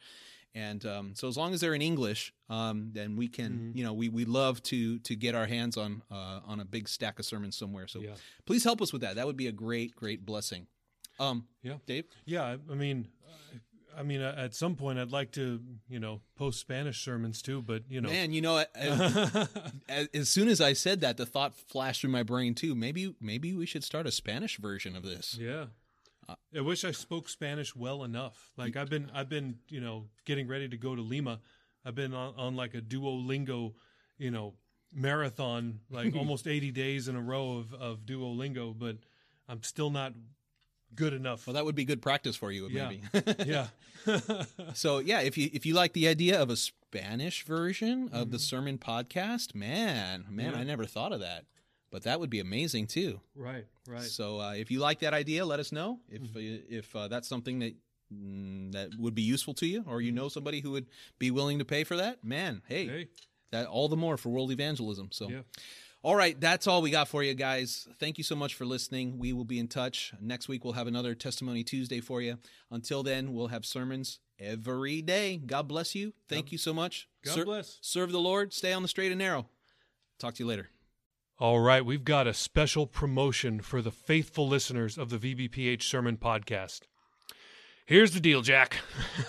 And 0.53 0.85
um, 0.85 1.13
so, 1.15 1.27
as 1.29 1.37
long 1.37 1.53
as 1.53 1.61
they're 1.61 1.73
in 1.73 1.81
English, 1.81 2.33
um, 2.49 2.89
then 2.93 3.15
we 3.15 3.27
can, 3.29 3.51
Mm-hmm. 3.51 3.77
you 3.77 3.83
know, 3.85 3.93
we 3.93 4.09
we 4.09 4.25
love 4.25 4.61
to 4.63 4.99
to 4.99 5.15
get 5.15 5.33
our 5.35 5.45
hands 5.45 5.77
on 5.77 6.01
uh, 6.11 6.41
on 6.45 6.59
a 6.59 6.65
big 6.65 6.89
stack 6.89 7.19
of 7.19 7.25
sermons 7.25 7.55
somewhere. 7.57 7.87
So, 7.87 8.01
Yeah. 8.01 8.15
please 8.45 8.63
help 8.63 8.81
us 8.81 8.91
with 8.91 9.01
that. 9.01 9.15
That 9.15 9.25
would 9.27 9.37
be 9.37 9.47
a 9.47 9.51
great, 9.53 9.95
great 9.95 10.25
blessing. 10.25 10.67
Um, 11.19 11.47
Yeah. 11.63 11.77
Dave. 11.85 12.05
Yeah, 12.25 12.43
I- 12.43 12.71
I 12.71 12.75
mean, 12.75 13.07
I 13.95 14.03
mean, 14.03 14.21
at 14.21 14.55
some 14.55 14.75
point, 14.75 14.99
I'd 14.99 15.11
like 15.11 15.31
to, 15.33 15.61
you 15.89 15.99
know, 15.99 16.21
post 16.37 16.59
Spanish 16.61 17.03
sermons 17.03 17.41
too. 17.41 17.61
But 17.61 17.83
you 17.89 17.99
know, 18.01 18.09
Man, 18.09 18.31
you 18.33 18.41
know, 18.41 18.63
as, 18.75 19.49
as 20.13 20.29
soon 20.29 20.47
as 20.47 20.61
I 20.61 20.73
said 20.73 21.01
that, 21.01 21.17
the 21.17 21.25
thought 21.25 21.53
flashed 21.55 22.01
through 22.01 22.09
my 22.11 22.23
brain 22.23 22.55
too. 22.55 22.73
Maybe, 22.75 23.13
maybe 23.19 23.53
we 23.53 23.65
should 23.65 23.83
start 23.83 24.07
a 24.07 24.11
Spanish 24.11 24.57
version 24.57 24.95
of 24.95 25.03
this. 25.03 25.37
yeah. 25.39 25.65
I 26.55 26.61
wish 26.61 26.83
I 26.83 26.91
spoke 26.91 27.29
Spanish 27.29 27.75
well 27.75 28.03
enough. 28.03 28.51
Like 28.57 28.75
I've 28.75 28.89
been, 28.89 29.09
I've 29.13 29.29
been, 29.29 29.59
you 29.69 29.81
know, 29.81 30.05
getting 30.25 30.47
ready 30.47 30.67
to 30.69 30.77
go 30.77 30.95
to 30.95 31.01
Lima. 31.01 31.39
I've 31.85 31.95
been 31.95 32.13
on, 32.13 32.33
on 32.37 32.55
like 32.55 32.73
a 32.75 32.81
Duolingo, 32.81 33.73
you 34.17 34.31
know, 34.31 34.53
marathon, 34.93 35.79
like 35.89 36.15
almost 36.21 36.47
eighty 36.47 36.71
days 36.71 37.07
in 37.07 37.15
a 37.15 37.21
row 37.21 37.57
of 37.57 37.73
of 37.73 38.05
Duolingo, 38.05 38.77
but 38.77 38.97
I'm 39.47 39.63
still 39.63 39.89
not 39.89 40.13
good 40.93 41.13
enough. 41.13 41.47
Well, 41.47 41.53
that 41.55 41.65
would 41.65 41.75
be 41.75 41.85
good 41.85 42.01
practice 42.01 42.35
for 42.35 42.51
you, 42.51 42.67
Yeah. 42.69 42.89
maybe. 43.13 43.35
yeah, 43.45 43.67
so, 44.73 44.99
yeah, 44.99 45.21
if 45.21 45.37
you 45.37 45.49
if 45.53 45.65
you 45.65 45.73
like 45.73 45.93
the 45.93 46.07
idea 46.07 46.41
of 46.41 46.49
a 46.49 46.55
Spanish 46.57 47.43
version 47.45 48.09
of 48.11 48.23
Mm-hmm. 48.23 48.31
the 48.31 48.39
sermon 48.39 48.77
podcast, 48.77 49.55
man, 49.55 50.25
man, 50.29 50.53
Yeah. 50.53 50.59
I 50.59 50.63
never 50.63 50.85
thought 50.85 51.13
of 51.13 51.19
that, 51.21 51.45
but 51.91 52.03
that 52.03 52.19
would 52.19 52.29
be 52.29 52.39
amazing 52.39 52.87
too. 52.87 53.19
right, 53.35 53.65
right. 53.87 54.01
So, 54.01 54.39
uh, 54.39 54.53
if 54.53 54.71
you 54.71 54.79
like 54.79 54.99
that 54.99 55.13
idea, 55.13 55.45
let 55.45 55.59
us 55.59 55.71
know 55.71 55.99
if 56.09 56.21
Mm-hmm. 56.21 56.73
if 56.73 56.95
uh, 56.95 57.07
that's 57.07 57.27
something 57.27 57.59
that 57.59 57.75
mm, 58.13 58.71
that 58.71 58.89
would 58.97 59.13
be 59.15 59.21
useful 59.21 59.53
to 59.55 59.65
you, 59.67 59.83
or 59.87 60.01
you 60.01 60.11
know 60.11 60.29
somebody 60.29 60.59
who 60.61 60.71
would 60.71 60.87
be 61.19 61.31
willing 61.31 61.59
to 61.59 61.65
pay 61.65 61.83
for 61.83 61.97
that. 61.97 62.23
Man, 62.23 62.61
hey, 62.67 62.87
Hey, 62.87 63.07
that 63.51 63.67
all 63.67 63.87
the 63.89 63.97
more 63.97 64.17
for 64.17 64.29
world 64.29 64.51
evangelism. 64.51 65.09
So. 65.11 65.29
yeah. 65.29 65.41
All 66.03 66.15
right, 66.15 66.35
that's 66.41 66.65
all 66.65 66.81
we 66.81 66.89
got 66.89 67.07
for 67.09 67.21
you 67.21 67.35
guys. 67.35 67.87
Thank 67.99 68.17
you 68.17 68.23
so 68.23 68.35
much 68.35 68.55
for 68.55 68.65
listening. 68.65 69.19
We 69.19 69.33
will 69.33 69.45
be 69.45 69.59
in 69.59 69.67
touch. 69.67 70.13
Next 70.19 70.47
week, 70.47 70.63
we'll 70.63 70.73
have 70.73 70.87
another 70.87 71.13
Testimony 71.13 71.63
Tuesday 71.63 71.99
for 71.99 72.23
you. 72.23 72.39
Until 72.71 73.03
then, 73.03 73.33
we'll 73.35 73.49
have 73.49 73.67
sermons 73.67 74.17
every 74.39 75.03
day. 75.03 75.37
God 75.37 75.67
bless 75.67 75.93
you. 75.93 76.11
Thank 76.27 76.51
you 76.51 76.57
so 76.57 76.73
much. 76.73 77.07
God 77.23 77.45
bless. 77.45 77.77
Serve 77.81 78.11
the 78.11 78.19
Lord. 78.19 78.51
Stay 78.51 78.73
on 78.73 78.81
the 78.81 78.87
straight 78.87 79.11
and 79.11 79.19
narrow. 79.19 79.45
Talk 80.17 80.33
to 80.33 80.43
you 80.43 80.47
later. 80.49 80.69
All 81.41 81.59
right, 81.59 81.83
we've 81.83 82.03
got 82.03 82.27
a 82.27 82.35
special 82.35 82.85
promotion 82.85 83.61
for 83.61 83.81
the 83.81 83.89
faithful 83.89 84.47
listeners 84.47 84.95
of 84.95 85.09
the 85.09 85.17
VBPH 85.17 85.81
Sermon 85.81 86.15
Podcast. 86.15 86.81
Here's 87.87 88.11
the 88.11 88.19
deal, 88.19 88.43
Jack. 88.43 88.77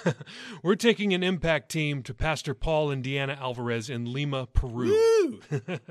We're 0.62 0.75
taking 0.75 1.14
an 1.14 1.23
impact 1.23 1.71
team 1.71 2.02
to 2.02 2.12
Pastor 2.12 2.52
Paul 2.52 2.90
and 2.90 3.02
Deanna 3.02 3.40
Alvarez 3.40 3.88
in 3.88 4.12
Lima, 4.12 4.47
Peru. 4.47 5.40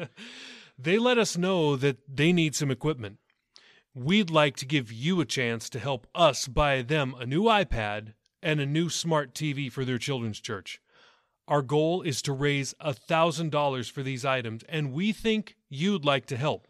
they 0.77 0.99
let 0.99 1.17
us 1.17 1.39
know 1.39 1.75
that 1.75 1.97
they 2.07 2.31
need 2.31 2.53
some 2.53 2.69
equipment. 2.69 3.17
We'd 3.95 4.29
like 4.29 4.55
to 4.57 4.67
give 4.67 4.91
you 4.91 5.21
a 5.21 5.25
chance 5.25 5.71
to 5.71 5.79
help 5.79 6.05
us 6.13 6.47
buy 6.47 6.83
them 6.83 7.15
a 7.19 7.25
new 7.25 7.45
iPad 7.45 8.13
and 8.43 8.59
a 8.59 8.67
new 8.67 8.89
smart 8.89 9.33
TV 9.33 9.71
for 9.71 9.83
their 9.83 9.97
children's 9.97 10.39
church. 10.39 10.79
Our 11.51 11.61
goal 11.61 12.01
is 12.01 12.21
to 12.21 12.31
raise 12.31 12.73
$1,000 12.81 13.91
for 13.91 14.03
these 14.03 14.23
items, 14.23 14.63
and 14.69 14.93
we 14.93 15.11
think 15.11 15.57
you'd 15.67 16.05
like 16.05 16.25
to 16.27 16.37
help. 16.37 16.65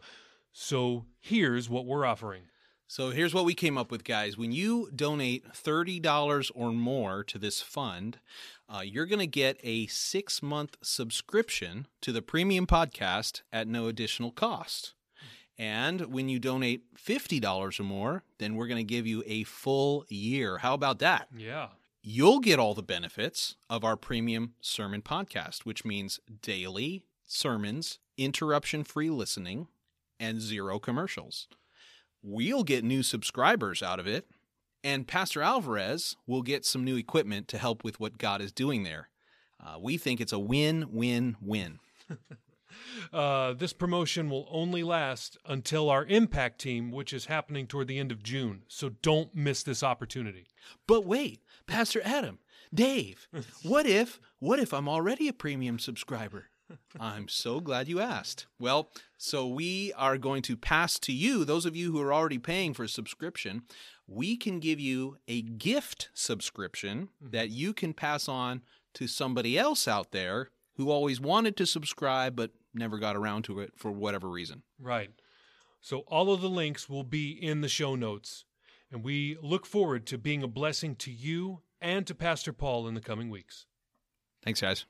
So 0.53 1.05
here's 1.19 1.69
what 1.69 1.85
we're 1.85 2.03
offering. 2.03 2.45
So 2.87 3.11
here's 3.11 3.31
what 3.31 3.45
we 3.45 3.53
came 3.53 3.77
up 3.77 3.91
with, 3.91 4.03
guys. 4.03 4.39
When 4.39 4.51
you 4.51 4.89
donate 4.95 5.53
$30 5.53 6.51
or 6.55 6.71
more 6.71 7.23
to 7.25 7.37
this 7.37 7.61
fund, 7.61 8.17
uh, 8.67 8.79
you're 8.79 9.05
going 9.05 9.19
to 9.19 9.27
get 9.27 9.59
a 9.61 9.85
six 9.85 10.41
month 10.41 10.77
subscription 10.81 11.85
to 12.01 12.11
the 12.11 12.23
premium 12.23 12.65
podcast 12.65 13.43
at 13.53 13.67
no 13.67 13.87
additional 13.87 14.31
cost. 14.31 14.95
And 15.59 16.11
when 16.11 16.27
you 16.27 16.39
donate 16.39 16.95
$50 16.95 17.79
or 17.79 17.83
more, 17.83 18.23
then 18.39 18.55
we're 18.55 18.65
going 18.65 18.83
to 18.83 18.83
give 18.95 19.05
you 19.05 19.21
a 19.27 19.43
full 19.43 20.05
year. 20.09 20.57
How 20.57 20.73
about 20.73 20.97
that? 20.99 21.27
Yeah. 21.37 21.67
You'll 22.03 22.39
get 22.39 22.57
all 22.57 22.73
the 22.73 22.81
benefits 22.81 23.57
of 23.69 23.83
our 23.83 23.95
premium 23.95 24.55
sermon 24.59 25.03
podcast, 25.03 25.65
which 25.65 25.85
means 25.85 26.19
daily 26.41 27.05
sermons, 27.27 27.99
interruption 28.17 28.83
free 28.83 29.11
listening, 29.11 29.67
and 30.19 30.41
zero 30.41 30.79
commercials. 30.79 31.47
We'll 32.23 32.63
get 32.63 32.83
new 32.83 33.03
subscribers 33.03 33.83
out 33.83 33.99
of 33.99 34.07
it, 34.07 34.27
and 34.83 35.07
Pastor 35.07 35.43
Alvarez 35.43 36.15
will 36.25 36.41
get 36.41 36.65
some 36.65 36.83
new 36.83 36.97
equipment 36.97 37.47
to 37.49 37.59
help 37.59 37.83
with 37.83 37.99
what 37.99 38.17
God 38.17 38.41
is 38.41 38.51
doing 38.51 38.81
there. 38.81 39.09
Uh, 39.63 39.77
we 39.79 39.97
think 39.99 40.19
it's 40.19 40.33
a 40.33 40.39
win 40.39 40.87
win 40.91 41.37
win. 41.39 41.79
Uh, 43.11 43.53
this 43.53 43.73
promotion 43.73 44.29
will 44.29 44.47
only 44.49 44.83
last 44.83 45.37
until 45.45 45.89
our 45.89 46.05
impact 46.05 46.59
team, 46.59 46.91
which 46.91 47.13
is 47.13 47.25
happening 47.25 47.67
toward 47.67 47.87
the 47.87 47.99
end 47.99 48.11
of 48.11 48.23
June. 48.23 48.63
So 48.67 48.89
don't 49.01 49.35
miss 49.35 49.63
this 49.63 49.83
opportunity. 49.83 50.47
But 50.87 51.05
wait, 51.05 51.41
Pastor 51.67 52.01
Adam, 52.03 52.39
Dave, 52.73 53.27
what 53.63 53.85
if 53.85 54.19
what 54.39 54.59
if 54.59 54.73
I'm 54.73 54.87
already 54.87 55.27
a 55.27 55.33
premium 55.33 55.79
subscriber? 55.79 56.47
I'm 56.99 57.27
so 57.27 57.59
glad 57.59 57.87
you 57.87 57.99
asked. 57.99 58.47
Well, 58.59 58.89
so 59.17 59.47
we 59.47 59.91
are 59.93 60.17
going 60.17 60.41
to 60.43 60.55
pass 60.55 60.99
to 60.99 61.11
you, 61.11 61.43
those 61.43 61.65
of 61.65 61.75
you 61.75 61.91
who 61.91 62.01
are 62.01 62.13
already 62.13 62.37
paying 62.37 62.73
for 62.73 62.83
a 62.83 62.89
subscription, 62.89 63.63
we 64.07 64.37
can 64.37 64.59
give 64.59 64.79
you 64.79 65.17
a 65.27 65.41
gift 65.41 66.09
subscription 66.13 67.09
mm-hmm. 67.21 67.31
that 67.31 67.49
you 67.49 67.73
can 67.73 67.93
pass 67.93 68.27
on 68.27 68.61
to 68.93 69.07
somebody 69.07 69.57
else 69.57 69.87
out 69.87 70.11
there 70.11 70.49
who 70.75 70.89
always 70.89 71.19
wanted 71.19 71.55
to 71.57 71.65
subscribe 71.65 72.35
but 72.35 72.51
never 72.73 72.97
got 72.97 73.15
around 73.15 73.43
to 73.43 73.59
it 73.59 73.73
for 73.75 73.91
whatever 73.91 74.29
reason. 74.29 74.63
Right. 74.79 75.11
So 75.81 75.99
all 76.07 76.31
of 76.31 76.41
the 76.41 76.49
links 76.49 76.89
will 76.89 77.03
be 77.03 77.31
in 77.31 77.61
the 77.61 77.69
show 77.69 77.95
notes. 77.95 78.45
And 78.91 79.03
we 79.03 79.37
look 79.41 79.65
forward 79.65 80.05
to 80.07 80.17
being 80.17 80.43
a 80.43 80.47
blessing 80.47 80.95
to 80.97 81.11
you 81.11 81.61
and 81.79 82.05
to 82.07 82.13
Pastor 82.13 82.51
Paul 82.51 82.87
in 82.87 82.93
the 82.93 83.01
coming 83.01 83.29
weeks. 83.29 83.65
Thanks, 84.43 84.59
guys. 84.59 84.85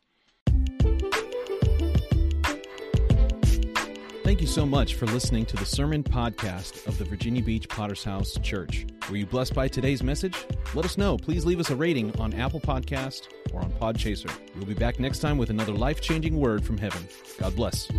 Thank 4.23 4.39
you 4.39 4.47
so 4.47 4.65
much 4.65 4.95
for 4.95 5.07
listening 5.07 5.45
to 5.47 5.57
the 5.57 5.65
sermon 5.65 6.03
podcast 6.03 6.87
of 6.87 6.97
the 6.97 7.03
Virginia 7.03 7.43
Beach 7.43 7.67
Potter's 7.67 8.03
House 8.03 8.37
Church. 8.41 8.85
Were 9.09 9.17
you 9.17 9.25
blessed 9.25 9.53
by 9.53 9.67
today's 9.67 10.01
message? 10.01 10.37
Let 10.73 10.85
us 10.85 10.97
know. 10.97 11.17
Please 11.17 11.43
leave 11.43 11.59
us 11.59 11.69
a 11.69 11.75
rating 11.75 12.17
on 12.17 12.33
Apple 12.33 12.61
Podcast 12.61 13.27
or 13.53 13.59
on 13.59 13.71
Podchaser. 13.73 14.31
We'll 14.55 14.65
be 14.65 14.73
back 14.73 14.99
next 14.99 15.19
time 15.19 15.37
with 15.37 15.49
another 15.49 15.73
life-changing 15.73 16.39
word 16.39 16.63
from 16.63 16.77
heaven. 16.77 17.05
God 17.39 17.55
bless. 17.55 17.89